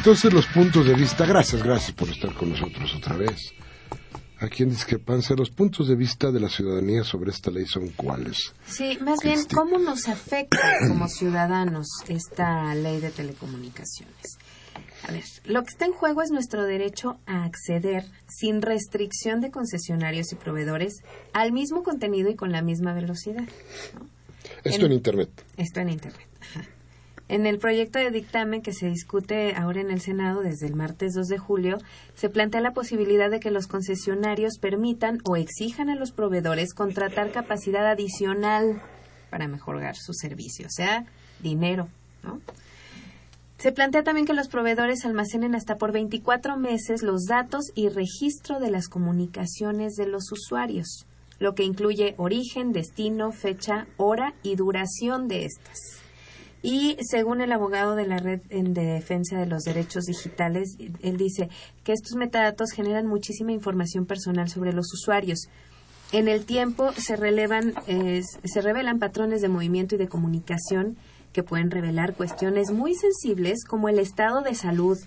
[0.00, 3.52] Entonces los puntos de vista, gracias, gracias por estar con nosotros otra vez.
[4.38, 8.54] Aquí en discrepancia, los puntos de vista de la ciudadanía sobre esta ley son cuáles.
[8.66, 14.38] Sí, más bien, Este- ¿cómo nos afecta como ciudadanos esta ley de telecomunicaciones?
[15.06, 19.50] A ver, lo que está en juego es nuestro derecho a acceder sin restricción de
[19.50, 21.02] concesionarios y proveedores
[21.34, 23.44] al mismo contenido y con la misma velocidad.
[24.64, 25.28] Esto En- en Internet.
[25.58, 26.26] Esto en Internet.
[26.40, 26.64] ajá.
[27.30, 31.14] En el proyecto de dictamen que se discute ahora en el Senado desde el martes
[31.14, 31.78] 2 de julio,
[32.16, 37.30] se plantea la posibilidad de que los concesionarios permitan o exijan a los proveedores contratar
[37.30, 38.82] capacidad adicional
[39.30, 41.06] para mejorar su servicio, o sea,
[41.40, 41.86] dinero,
[42.24, 42.40] ¿no?
[43.58, 48.58] Se plantea también que los proveedores almacenen hasta por 24 meses los datos y registro
[48.58, 51.06] de las comunicaciones de los usuarios,
[51.38, 55.99] lo que incluye origen, destino, fecha, hora y duración de estas.
[56.62, 61.48] Y según el abogado de la Red en Defensa de los Derechos Digitales, él dice
[61.84, 65.48] que estos metadatos generan muchísima información personal sobre los usuarios.
[66.12, 70.96] En el tiempo se, relevan, eh, se revelan patrones de movimiento y de comunicación
[71.32, 74.98] que pueden revelar cuestiones muy sensibles como el estado de salud,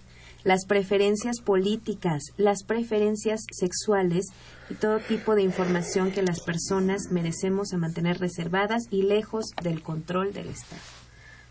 [0.44, 4.28] las preferencias políticas, las preferencias sexuales
[4.70, 9.84] y todo tipo de información que las personas merecemos a mantener reservadas y lejos del
[9.84, 11.03] control del Estado.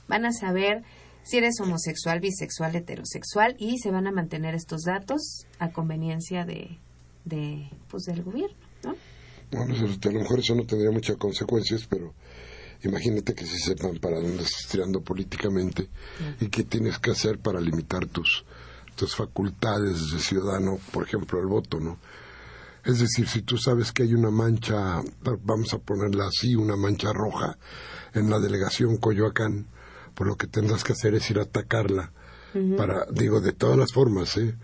[0.09, 0.83] Van a saber
[1.23, 6.79] si eres homosexual, bisexual, heterosexual y se van a mantener estos datos a conveniencia de,
[7.25, 8.97] de pues del gobierno, ¿no?
[9.53, 12.15] Bueno, eso- a lo mejor eso no tendría muchas consecuencias, pero
[12.83, 15.89] imagínate que si sepan para dónde estás tirando políticamente
[16.41, 18.45] y qué tienes que hacer para limitar tus,
[18.97, 21.99] tus facultades de ciudadano, por ejemplo, el voto, ¿no?
[22.85, 25.01] Es decir, si tú sabes que hay una mancha,
[25.45, 27.57] vamos a ponerla así, una mancha roja
[28.15, 29.67] en la delegación Coyoacán,
[30.23, 32.13] pues lo que tendrás que hacer es ir a atacarla
[32.77, 34.55] para, digo, de todas las formas, ¿eh?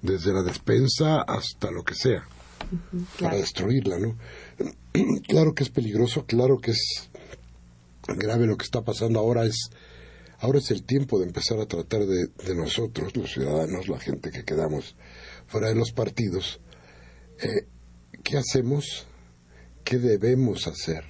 [0.00, 2.24] Desde la despensa hasta lo que sea
[2.70, 3.36] para Claro.
[3.36, 4.16] destruirla, ¿no?
[5.28, 7.10] claro que es peligroso, claro que es
[8.06, 9.68] grave lo que está pasando ahora es
[10.38, 14.30] ahora es el tiempo de empezar a tratar de, de nosotros, los ciudadanos, la gente
[14.30, 14.96] que quedamos
[15.46, 16.58] fuera de los partidos,
[17.40, 17.66] eh,
[18.24, 19.06] ¿qué hacemos?
[19.84, 21.04] ¿Qué debemos hacer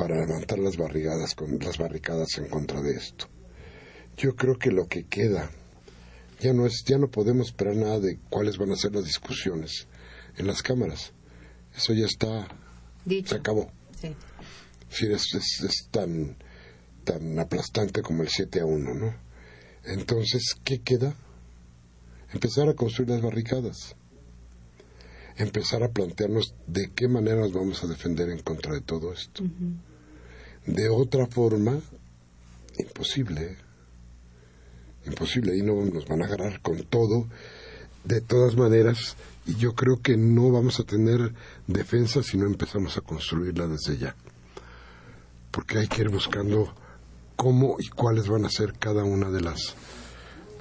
[0.00, 3.26] para levantar las barrigadas con las barricadas en contra de esto?
[4.16, 5.50] Yo creo que lo que queda
[6.40, 9.88] ya no es ya no podemos esperar nada de cuáles van a ser las discusiones
[10.38, 11.12] en las cámaras.
[11.76, 12.48] Eso ya está
[13.04, 13.28] Dicho.
[13.28, 13.70] se acabó.
[14.00, 14.16] Sí.
[14.88, 16.34] Sí, es, es, es tan,
[17.04, 19.14] tan aplastante como el 7 a 1, ¿no?
[19.84, 21.14] Entonces, ¿qué queda?
[22.32, 23.96] Empezar a construir las barricadas.
[25.36, 29.44] Empezar a plantearnos de qué manera nos vamos a defender en contra de todo esto.
[30.74, 31.78] De otra forma,
[32.78, 33.56] imposible.
[35.06, 35.52] Imposible.
[35.52, 37.26] Ahí no nos van a agarrar con todo.
[38.04, 39.16] De todas maneras,
[39.46, 41.34] y yo creo que no vamos a tener
[41.66, 44.14] defensa si no empezamos a construirla desde ya
[45.50, 46.72] porque hay que ir buscando
[47.36, 49.74] cómo y cuáles van a ser cada una de las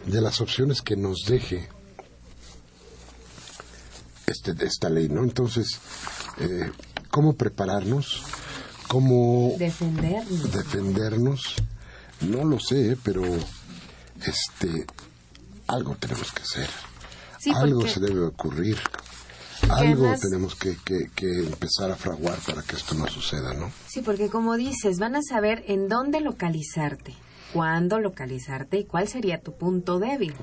[0.06, 1.68] de las opciones que nos deje
[4.26, 5.24] este esta ley, ¿no?
[5.24, 5.80] Entonces,
[6.40, 6.72] eh,
[7.10, 8.24] cómo prepararnos,
[8.90, 10.52] cómo Defendernos.
[10.52, 11.56] defendernos,
[12.22, 13.24] No lo sé, pero
[14.26, 14.86] este
[15.68, 16.68] algo tenemos que hacer.
[17.40, 18.78] Sí, algo se debe ocurrir.
[19.70, 23.72] Algo además- tenemos que, que, que empezar a fraguar para que esto no suceda, ¿no?
[23.88, 27.14] Sí, porque como dices, van a saber en dónde localizarte,
[27.54, 30.34] cuándo localizarte y cuál sería tu punto débil.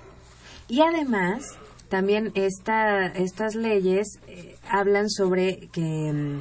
[0.68, 1.44] Y además,
[1.88, 5.80] también esta, estas leyes eh, hablan sobre que
[6.12, 6.40] mm,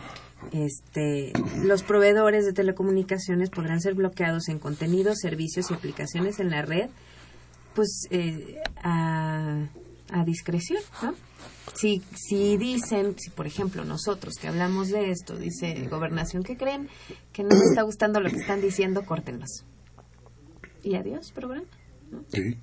[0.51, 1.33] este,
[1.63, 6.89] los proveedores de telecomunicaciones podrán ser bloqueados en contenidos, servicios y aplicaciones en la red,
[7.73, 9.67] pues eh, a,
[10.11, 11.13] a discreción, ¿no?
[11.73, 16.87] Si, si dicen, si por ejemplo nosotros que hablamos de esto, dice Gobernación, ¿qué creen?
[17.33, 19.65] Que no les está gustando lo que están diciendo, córtenlos.
[20.83, 21.65] Y adiós, programa.
[22.27, 22.57] Sí.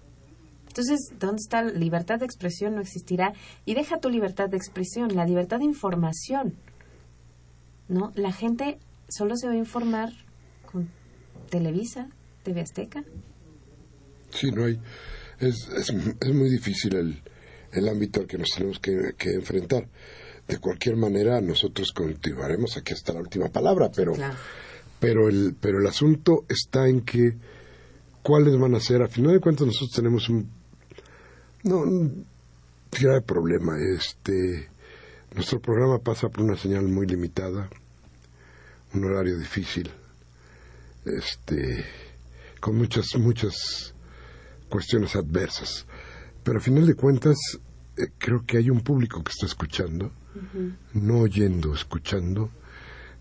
[0.68, 2.76] Entonces, ¿dónde está la libertad de expresión?
[2.76, 3.34] No existirá.
[3.66, 6.54] Y deja tu libertad de expresión, la libertad de información.
[7.88, 8.12] ¿No?
[8.14, 8.78] La gente
[9.08, 10.10] solo se va a informar
[10.70, 10.88] con
[11.50, 12.08] Televisa,
[12.42, 13.04] TV Azteca.
[14.30, 14.80] Sí, no hay.
[15.38, 17.22] Es, es, es muy difícil el,
[17.72, 19.88] el ámbito al que nos tenemos que, que enfrentar.
[20.48, 24.34] De cualquier manera, nosotros continuaremos aquí hasta la última palabra, pero, Claro.
[24.98, 27.36] pero, el, pero el asunto está en que
[28.22, 29.02] cuáles van a ser.
[29.02, 30.48] A final de cuentas, nosotros tenemos un.
[31.64, 32.26] No, un
[32.90, 33.76] grave problema.
[33.78, 34.68] Este,
[35.34, 37.68] nuestro programa pasa por una señal muy limitada,
[38.94, 39.90] un horario difícil,
[41.04, 41.84] este,
[42.60, 43.94] con muchas, muchas
[44.68, 45.86] cuestiones adversas.
[46.42, 47.36] Pero a final de cuentas,
[47.96, 50.12] eh, creo que hay un público que está escuchando,
[50.94, 52.50] no oyendo, escuchando.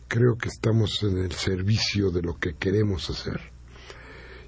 [0.08, 3.40] Creo que estamos en el servicio de lo que queremos hacer.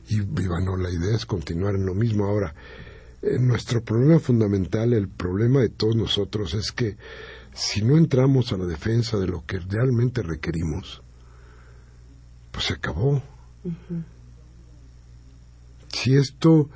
[0.10, 2.26] Y, y bueno, la idea es continuar en lo mismo.
[2.26, 2.54] Ahora,
[3.22, 6.98] eh, nuestro problema fundamental, el problema de todos nosotros, es que
[7.54, 11.02] si no entramos a la defensa de lo que realmente requerimos,
[12.52, 13.22] pues se acabó.
[15.90, 16.70] Si esto,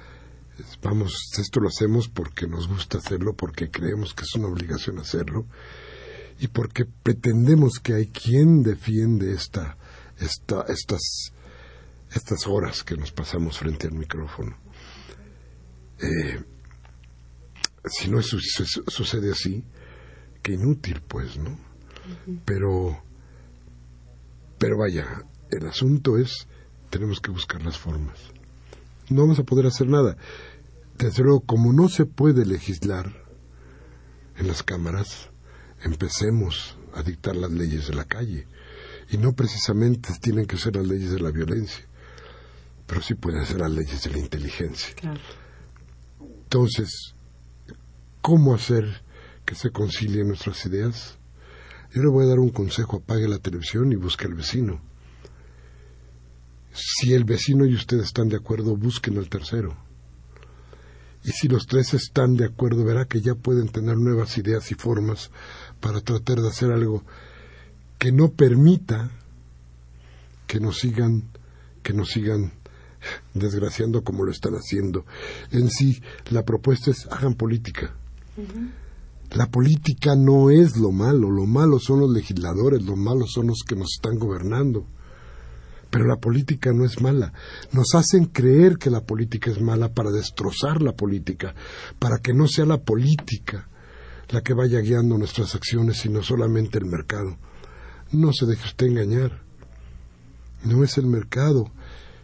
[0.81, 5.45] vamos, esto lo hacemos porque nos gusta hacerlo, porque creemos que es una obligación hacerlo,
[6.39, 9.75] y porque pretendemos que hay quien defiende esta,
[10.19, 11.31] esta, estas,
[12.13, 14.55] estas horas que nos pasamos frente al micrófono.
[15.99, 16.43] Eh,
[17.89, 19.63] si no su- su- sucede así,
[20.49, 21.57] inútil, pues, ¿no?
[22.45, 23.01] Pero,
[24.57, 26.47] pero vaya, el asunto es,
[26.89, 28.17] tenemos que buscar las formas.
[29.09, 30.17] No vamos a poder hacer nada.
[30.97, 33.13] Desde luego, como no se puede legislar
[34.37, 35.29] en las cámaras,
[35.83, 38.47] empecemos a dictar las leyes de la calle.
[39.09, 41.85] Y no precisamente tienen que ser las leyes de la violencia,
[42.85, 44.93] pero sí pueden ser las leyes de la inteligencia.
[44.95, 45.21] Claro.
[46.19, 47.15] Entonces,
[48.21, 49.03] ¿cómo hacer
[49.47, 51.17] que se concilien nuestras ideas?
[51.93, 54.81] Yo le voy a dar un consejo, apague la televisión y busque al vecino.
[56.73, 59.75] Si el vecino y usted están de acuerdo, busquen al tercero.
[61.23, 64.75] Y si los tres están de acuerdo, verá que ya pueden tener nuevas ideas y
[64.75, 65.31] formas
[65.79, 67.03] para tratar de hacer algo
[67.97, 69.09] que no permita
[70.45, 71.23] que nos sigan,
[71.83, 72.51] que nos sigan
[73.33, 75.05] desgraciando como lo están haciendo.
[75.51, 77.95] En sí, la propuesta es hagan política.
[79.31, 83.59] La política no es lo malo, lo malo son los legisladores, lo malo son los
[83.67, 84.85] que nos están gobernando.
[85.89, 87.33] Pero la política no es mala.
[87.71, 91.55] Nos hacen creer que la política es mala para destrozar la política,
[91.99, 93.67] para que no sea la política
[94.29, 97.37] la que vaya guiando nuestras acciones, sino solamente el mercado.
[98.11, 99.43] No se deje usted engañar.
[100.63, 101.71] No es el mercado,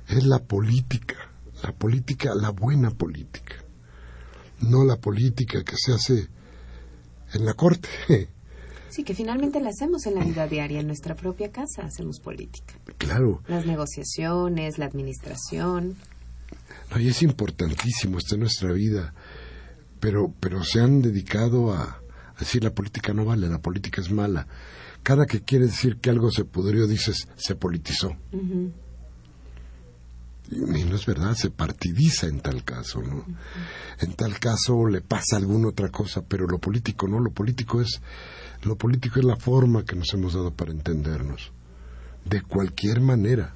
[0.08, 1.16] es la política.
[1.64, 3.56] La política, la buena política.
[4.60, 6.30] No la política que se hace
[7.34, 7.90] en la corte.
[8.90, 12.76] Sí, que finalmente la hacemos en la vida diaria, en nuestra propia casa hacemos política.
[13.00, 15.96] Claro, Las negociaciones, la administración.
[16.92, 19.16] no, y es importantísimo esto en nuestra vida,
[20.00, 21.82] pero, pero se han dedicado a,
[22.36, 24.46] a decir la política no vale, la política es mala.
[25.02, 28.16] Cada que quiere decir que algo se pudrió, dices, se politizó.
[28.32, 28.72] Y
[30.52, 33.26] y no es verdad, se partidiza en tal caso, ¿no?
[34.00, 38.02] En tal caso le pasa alguna otra cosa, pero lo político no, lo político es
[38.64, 41.52] lo político es la forma que nos hemos dado para entendernos.
[42.26, 43.54] De cualquier manera.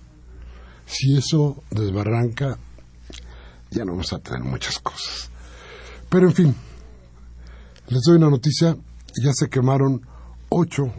[0.85, 2.57] Si eso desbarranca,
[3.71, 5.29] ya no vamos a tener muchas cosas.
[6.09, 6.55] Pero en fin,
[7.87, 8.75] les doy una noticia,
[9.21, 10.05] ya se quemaron
[10.49, 10.93] ocho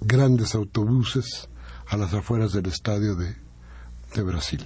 [0.00, 1.48] grandes autobuses
[1.88, 3.36] a las afueras del estadio de,
[4.14, 4.64] de Brasil.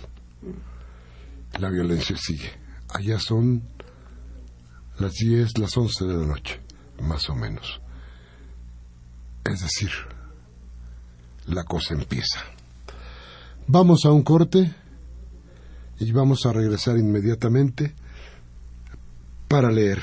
[1.59, 2.51] La violencia sigue.
[2.88, 3.62] Allá son
[4.99, 6.61] las 10, las 11 de la noche,
[7.01, 7.80] más o menos.
[9.45, 9.90] Es decir,
[11.47, 12.40] la cosa empieza.
[13.66, 14.74] Vamos a un corte
[15.99, 17.95] y vamos a regresar inmediatamente
[19.49, 20.03] para leer,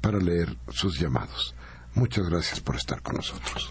[0.00, 1.54] para leer sus llamados.
[1.94, 3.70] Muchas gracias por estar con nosotros.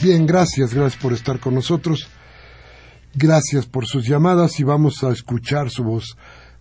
[0.00, 2.08] Bien, gracias, gracias por estar con nosotros.
[3.14, 6.16] Gracias por sus llamadas y vamos a escuchar su voz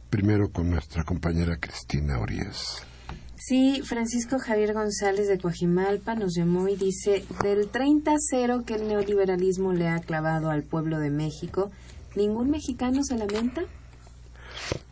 [0.10, 2.84] primero con nuestra compañera Cristina Orías.
[3.36, 9.72] Sí, Francisco Javier González de Coajimalpa nos llamó y dice, del 30-0 que el neoliberalismo
[9.72, 11.70] le ha clavado al pueblo de México,
[12.16, 13.62] ¿ningún mexicano se lamenta?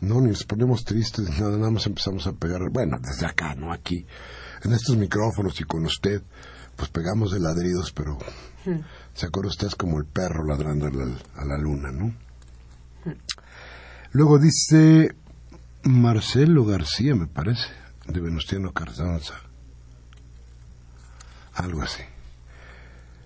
[0.00, 3.72] No, ni nos ponemos tristes, nada, nada más empezamos a pegar, bueno, desde acá, no
[3.72, 4.06] aquí,
[4.62, 6.22] en estos micrófonos y con usted,
[6.76, 8.18] pues pegamos de ladridos, pero
[9.14, 11.04] se acuerda usted es como el perro ladrando a la,
[11.36, 12.14] a la luna, ¿no?
[14.12, 15.14] Luego dice
[15.84, 17.68] Marcelo García, me parece,
[18.06, 19.34] de Venustiano Carranza.
[21.54, 22.02] Algo así.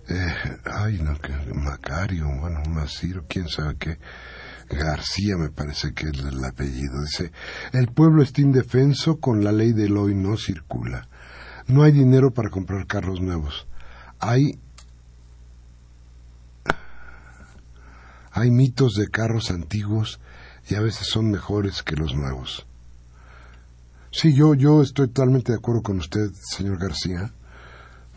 [0.07, 0.35] Eh,
[0.65, 3.99] ay, no, que Macario, bueno, Maciro, quién sabe qué.
[4.69, 7.01] García me parece que es el apellido.
[7.01, 7.31] Dice,
[7.73, 11.07] el pueblo está indefenso con la ley del hoy no circula.
[11.71, 13.65] No hay dinero para comprar carros nuevos.
[14.19, 14.59] Hay
[18.33, 20.19] hay mitos de carros antiguos
[20.67, 22.65] y a veces son mejores que los nuevos.
[24.11, 27.31] Sí, yo, yo estoy totalmente de acuerdo con usted, señor García,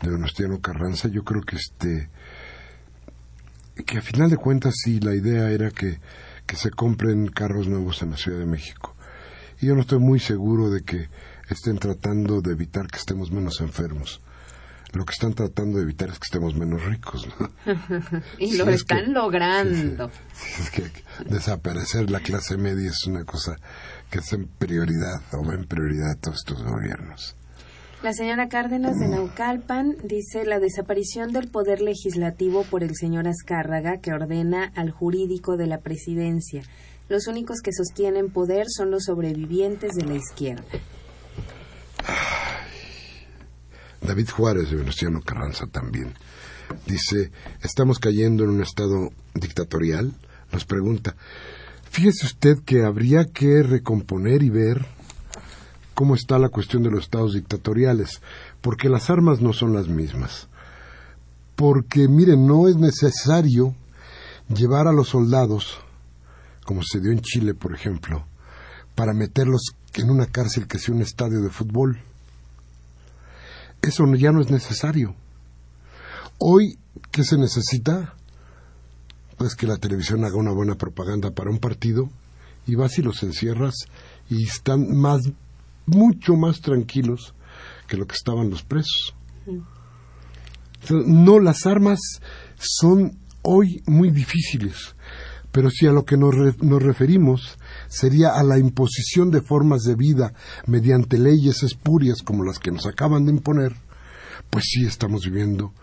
[0.01, 1.07] de Donostiano Carranza.
[1.07, 2.09] Yo creo que este
[3.85, 6.01] que a final de cuentas sí, la idea era que,
[6.45, 8.95] que se compren carros nuevos en la Ciudad de México.
[9.61, 11.07] Y yo no estoy muy seguro de que
[11.53, 14.21] estén tratando de evitar que estemos menos enfermos.
[14.93, 17.27] Lo que están tratando de evitar es que estemos menos ricos.
[17.39, 17.49] ¿no?
[18.39, 20.09] Y lo es que- están logrando.
[20.59, 20.83] Es que
[21.29, 23.57] desaparecer la clase media es una cosa
[24.09, 27.35] que es en prioridad o va en prioridad todos estos gobiernos.
[28.03, 33.97] La señora Cárdenas de Naucalpan dice la desaparición del poder legislativo por el señor Azcárraga
[33.99, 36.61] que ordena al jurídico de la presidencia.
[37.09, 40.63] Los únicos que sostienen poder son los sobrevivientes de la izquierda.
[44.05, 46.13] David Juárez de Venustiano Carranza también
[46.85, 47.31] dice,
[47.61, 50.13] estamos cayendo en un estado dictatorial.
[50.51, 51.15] Nos pregunta,
[51.89, 54.85] fíjese usted que habría que recomponer y ver
[55.93, 58.21] cómo está la cuestión de los estados dictatoriales,
[58.61, 60.47] porque las armas no son las mismas.
[61.55, 63.73] Porque, miren, no es necesario
[64.49, 65.79] llevar a los soldados,
[66.65, 68.25] como se dio en Chile, por ejemplo,
[68.93, 72.01] para meterlos en una cárcel que sea un estadio de fútbol.
[73.85, 75.15] Eso ya no es necesario.
[76.37, 76.77] Hoy,
[77.11, 78.15] ¿qué se necesita?
[79.37, 82.09] Pues que la televisión haga una buena propaganda para un partido
[82.67, 83.73] y vas y los encierras
[84.29, 85.21] y están más,
[85.85, 87.33] mucho más tranquilos
[87.87, 89.13] que lo que estaban los presos.
[90.89, 91.99] No, las armas
[92.57, 94.95] son hoy muy difíciles,
[95.51, 97.57] pero si a lo que nos, re- nos referimos
[97.87, 100.33] sería a la imposición de formas de vida
[100.65, 103.75] mediante leyes espurias como las que nos acaban de imponer,
[104.49, 105.73] pues sí estamos viviendo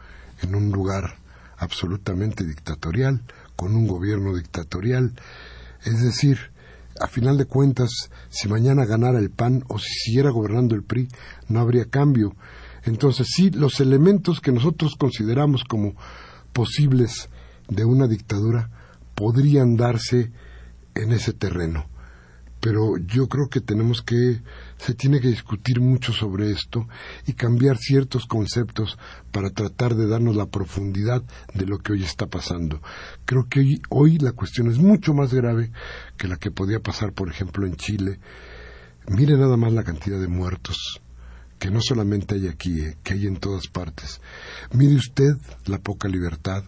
[0.43, 1.19] en un lugar
[1.59, 3.23] absolutamente dictatorial,
[3.57, 5.15] con un gobierno dictatorial.
[5.85, 6.39] Es decir,
[7.01, 11.09] a final de cuentas, si mañana ganara el PAN o si siguiera gobernando el PRI,
[11.49, 12.35] no habría cambio.
[12.85, 15.95] Entonces, sí, los elementos que nosotros consideramos como
[16.53, 17.29] posibles
[17.69, 18.71] de una dictadura
[19.15, 20.33] podrían darse
[20.95, 21.87] en ese terreno.
[22.63, 24.41] Pero yo creo que tenemos que,
[24.77, 26.87] se tiene que discutir mucho sobre esto
[27.27, 28.99] y cambiar ciertos conceptos
[29.33, 32.81] para tratar de darnos la profundidad de lo que hoy está pasando.
[33.25, 35.73] Creo que hoy, hoy la cuestión es mucho más grave
[36.17, 38.21] que la que podía pasar, por ejemplo, en Chile.
[39.09, 41.03] Mire nada más la cantidad de muertos
[41.59, 44.21] que no solamente hay aquí, eh, que hay en todas partes.
[44.73, 45.35] Mire usted
[45.67, 46.63] la poca libertad.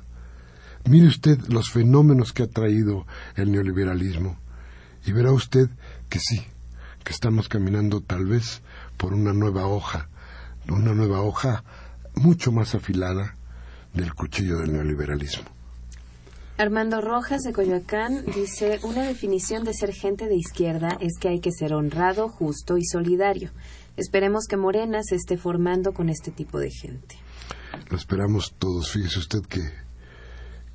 [0.90, 4.42] Mire usted los fenómenos que ha traído el neoliberalismo.
[5.07, 5.68] Y verá usted
[6.09, 6.42] que sí,
[7.05, 8.62] que estamos caminando tal vez
[8.96, 10.09] por una nueva hoja,
[10.68, 11.64] una nueva hoja
[12.14, 13.36] mucho más afilada
[13.92, 15.44] del cuchillo del neoliberalismo.
[16.57, 21.40] Armando Rojas de Coyoacán dice, una definición de ser gente de izquierda es que hay
[21.40, 23.50] que ser honrado, justo y solidario.
[23.96, 27.16] Esperemos que Morena se esté formando con este tipo de gente.
[27.90, 28.92] Lo esperamos todos.
[28.92, 29.62] Fíjese usted que,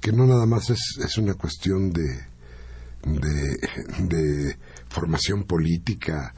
[0.01, 2.28] que no nada más es, es una cuestión de,
[3.03, 3.59] de,
[4.07, 4.57] de
[4.89, 6.33] formación política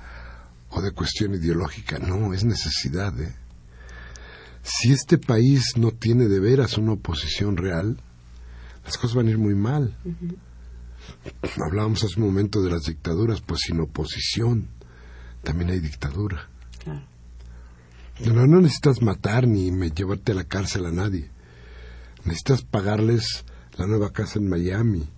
[0.69, 1.99] o de cuestión ideológica.
[1.99, 3.19] No, es necesidad.
[3.19, 3.35] ¿eh?
[4.63, 8.01] Si este país no tiene de veras una oposición real,
[8.85, 9.97] las cosas van a ir muy mal.
[11.65, 14.69] Hablábamos hace un momento de las dictaduras, pues sin oposición
[15.43, 16.49] también hay dictadura.
[16.83, 17.01] Claro.
[18.25, 21.31] No, no necesitas matar ni llevarte a la cárcel a nadie.
[22.23, 23.45] Necesitas pagarles
[23.77, 25.09] la nueva casa en Miami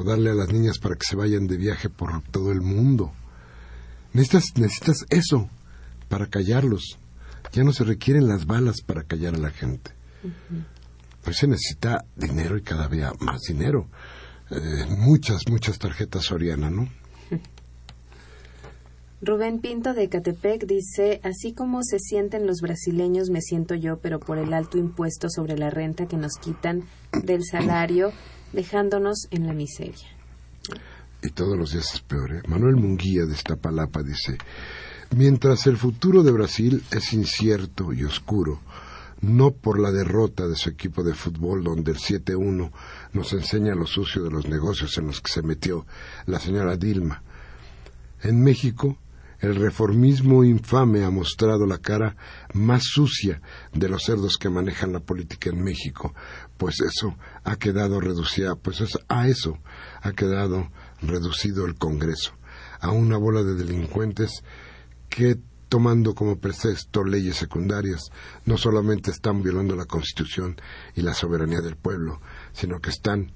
[0.00, 3.12] o darle a las niñas para que se vayan de viaje por todo el mundo.
[4.12, 5.48] Necesitas, necesitas eso
[6.08, 6.98] para callarlos.
[7.52, 9.92] Ya no se requieren las balas para callar a la gente.
[11.22, 13.88] Pues se necesita dinero y cada día más dinero.
[14.50, 16.88] Eh, muchas, muchas tarjetas Soriana, ¿no?
[19.22, 24.18] Rubén Pinto de Catepec dice, así como se sienten los brasileños me siento yo, pero
[24.18, 26.84] por el alto impuesto sobre la renta que nos quitan
[27.22, 28.12] del salario,
[28.52, 30.08] dejándonos en la miseria.
[31.22, 32.32] y todos los días es peor.
[32.32, 32.42] ¿eh?
[32.48, 34.38] Manuel Munguía de Iztapalapa dice,
[35.14, 38.60] mientras el futuro de Brasil es incierto y oscuro,
[39.20, 42.70] no por la derrota de su equipo de fútbol donde el 7-1
[43.12, 45.86] nos enseña lo sucio de los negocios en los que se metió
[46.26, 47.22] la señora Dilma.
[48.22, 48.96] En México,
[49.40, 52.16] el reformismo infame ha mostrado la cara
[52.52, 53.40] más sucia
[53.72, 56.14] de los cerdos que manejan la política en México,
[56.56, 59.58] pues eso ha quedado reducida, pues a eso
[60.02, 60.70] ha quedado
[61.00, 62.32] reducido el Congreso,
[62.80, 64.42] a una bola de delincuentes
[65.08, 65.38] que
[65.70, 68.10] tomando como pretexto leyes secundarias,
[68.44, 70.60] no solamente están violando la Constitución
[70.96, 72.20] y la soberanía del pueblo,
[72.52, 73.32] sino que están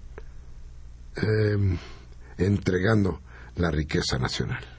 [1.17, 1.79] eh,
[2.37, 3.23] entregando
[3.55, 4.74] la riqueza nacional.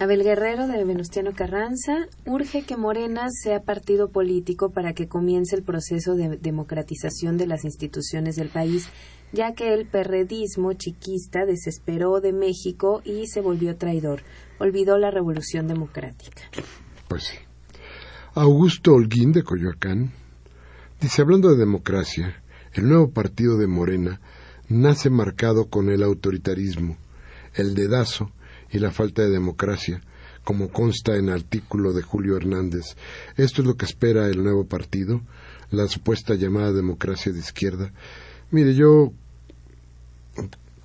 [0.00, 5.62] Abel Guerrero de Venustiano Carranza urge que Morena sea partido político para que comience el
[5.62, 8.88] proceso de democratización de las instituciones del país,
[9.32, 14.22] ya que el perredismo chiquista desesperó de México y se volvió traidor.
[14.58, 16.42] Olvidó la revolución democrática.
[17.06, 17.36] Pues sí.
[18.34, 20.10] Augusto Holguín de Coyoacán
[21.00, 22.42] dice, hablando de democracia,
[22.72, 24.20] el nuevo partido de Morena
[24.68, 26.96] nace marcado con el autoritarismo,
[27.54, 28.32] el dedazo
[28.74, 30.02] y la falta de democracia,
[30.42, 32.96] como consta en el artículo de Julio Hernández.
[33.36, 35.22] Esto es lo que espera el nuevo partido,
[35.70, 37.92] la supuesta llamada democracia de izquierda.
[38.50, 39.12] Mire, yo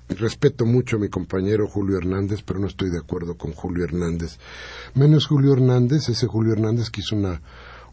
[0.08, 4.38] respeto mucho a mi compañero Julio Hernández, pero no estoy de acuerdo con Julio Hernández.
[4.94, 7.42] Menos Julio Hernández, ese Julio Hernández que hizo una,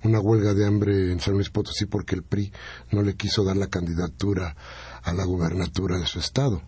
[0.03, 2.51] una huelga de hambre en San Luis Potosí porque el PRI
[2.91, 4.55] no le quiso dar la candidatura
[5.01, 6.61] a la gubernatura de su estado.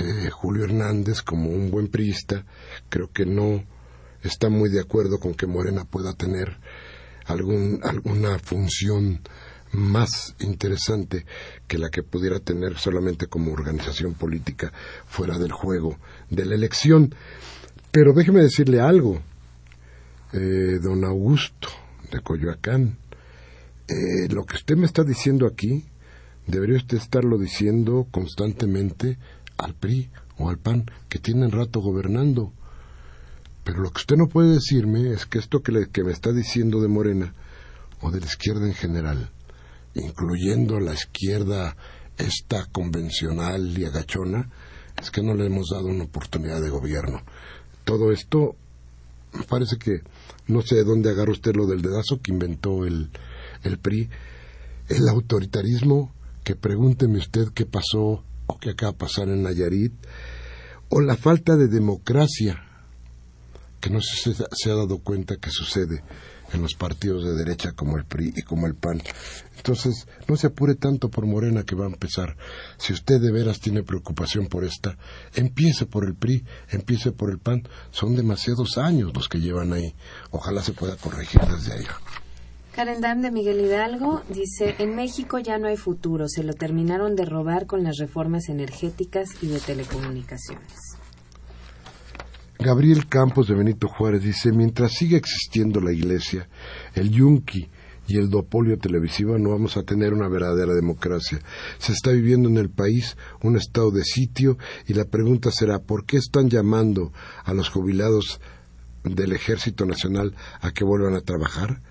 [0.00, 2.44] Eh, Julio Hernández, como un buen priista,
[2.88, 3.64] creo que no
[4.22, 6.56] está muy de acuerdo con que Morena pueda tener
[7.26, 9.20] algún, alguna función
[9.72, 11.24] más interesante
[11.66, 14.72] que la que pudiera tener solamente como organización política
[15.06, 15.98] fuera del juego
[16.30, 17.14] de la elección.
[17.90, 19.20] Pero déjeme decirle algo,
[20.32, 21.68] eh, don Augusto
[22.10, 22.98] de Coyoacán,
[23.88, 25.84] eh, lo que usted me está diciendo aquí,
[26.46, 29.18] debería usted estarlo diciendo constantemente
[29.58, 32.52] al PRI o al PAN, que tienen rato gobernando.
[33.64, 36.32] Pero lo que usted no puede decirme es que esto que, le- que me está
[36.32, 37.34] diciendo de Morena,
[38.00, 39.30] o de la izquierda en general,
[39.94, 41.76] incluyendo la izquierda
[42.18, 44.50] esta convencional y agachona,
[45.00, 47.20] es que no le hemos dado una oportunidad de gobierno.
[47.84, 48.56] Todo esto
[49.32, 50.00] me parece que
[50.48, 53.10] no sé de dónde agarra usted lo del dedazo que inventó el,
[53.62, 54.10] el PRI,
[54.88, 56.12] el autoritarismo,
[56.44, 59.92] que pregúnteme usted qué pasó o qué acaba de pasar en Nayarit,
[60.88, 62.62] o la falta de democracia,
[63.80, 66.02] que no se, se ha dado cuenta que sucede
[66.52, 69.02] en los partidos de derecha como el PRI y como el PAN.
[69.56, 72.36] Entonces, no se apure tanto por Morena que va a empezar.
[72.78, 74.98] Si usted de veras tiene preocupación por esta,
[75.34, 77.62] empiece por el PRI, empiece por el PAN.
[77.90, 79.94] Son demasiados años los que llevan ahí.
[80.30, 81.98] Ojalá se pueda corregir desde allá.
[82.74, 87.14] Karen Dam de Miguel Hidalgo dice, en México ya no hay futuro, se lo terminaron
[87.16, 90.96] de robar con las reformas energéticas y de telecomunicaciones.
[92.58, 96.48] Gabriel Campos de Benito Juárez dice, mientras siga existiendo la iglesia,
[96.94, 97.68] el yunqui
[98.08, 101.40] y el duopolio televisivo no vamos a tener una verdadera democracia.
[101.76, 104.56] Se está viviendo en el país un estado de sitio
[104.86, 107.12] y la pregunta será, ¿por qué están llamando
[107.44, 108.40] a los jubilados
[109.04, 111.82] del Ejército Nacional a que vuelvan a trabajar?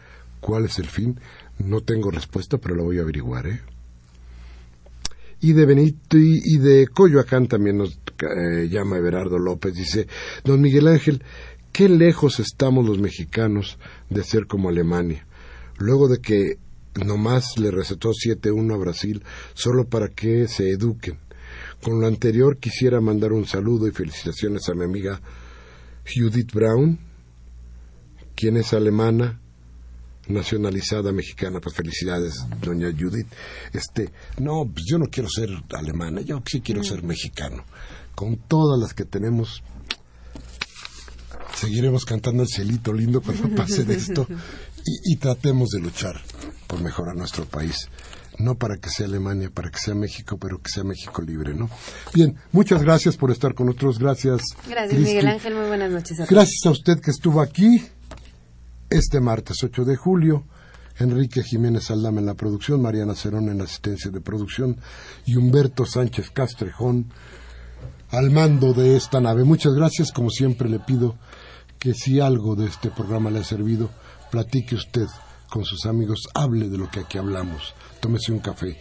[0.41, 1.19] ¿Cuál es el fin?
[1.59, 3.61] No tengo respuesta, pero lo voy a averiguar, ¿eh?
[5.39, 9.73] Y de Benito y, de Coyoacán también nos eh, llama Everardo López.
[9.73, 10.07] Dice,
[10.43, 11.23] don Miguel Ángel,
[11.71, 13.79] qué lejos estamos los mexicanos
[14.09, 15.25] de ser como Alemania.
[15.79, 16.57] Luego de que
[17.03, 19.23] nomás le recetó 7-1 a Brasil
[19.55, 21.17] solo para que se eduquen.
[21.81, 25.21] Con lo anterior quisiera mandar un saludo y felicitaciones a mi amiga
[26.05, 26.99] Judith Brown,
[28.35, 29.40] quien es alemana,
[30.27, 31.59] nacionalizada mexicana.
[31.59, 33.27] Pues felicidades, doña Judith.
[33.73, 37.63] Este, no, pues yo no quiero ser alemana, yo sí quiero ser mexicano.
[38.15, 39.63] Con todas las que tenemos,
[41.55, 46.21] seguiremos cantando el cielito lindo cuando pase de esto y, y tratemos de luchar
[46.67, 47.89] por mejorar nuestro país.
[48.39, 51.69] No para que sea Alemania, para que sea México, pero que sea México libre, ¿no?
[52.13, 53.99] Bien, muchas gracias por estar con nosotros.
[53.99, 54.41] Gracias.
[54.67, 54.99] Gracias.
[54.99, 55.53] Miguel Ángel.
[55.53, 56.29] Muy buenas noches a todos.
[56.29, 57.83] Gracias a usted que estuvo aquí
[58.91, 60.45] este martes 8 de julio.
[60.99, 64.77] Enrique Jiménez Aldama en la producción, Mariana Cerón en asistencia de producción
[65.25, 67.11] y Humberto Sánchez Castrejón
[68.09, 69.43] al mando de esta nave.
[69.45, 70.11] Muchas gracias.
[70.11, 71.15] Como siempre le pido
[71.79, 73.89] que si algo de este programa le ha servido,
[74.29, 75.07] platique usted
[75.49, 78.77] con sus amigos, hable de lo que aquí hablamos, tómese un café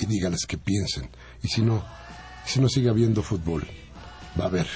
[0.00, 1.10] y dígales que piensen.
[1.42, 1.84] Y si no,
[2.44, 3.66] si no sigue habiendo fútbol,
[4.40, 4.66] va a ver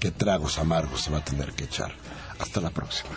[0.00, 1.92] qué tragos amargos se va a tener que echar.
[2.38, 3.16] Hasta la próxima.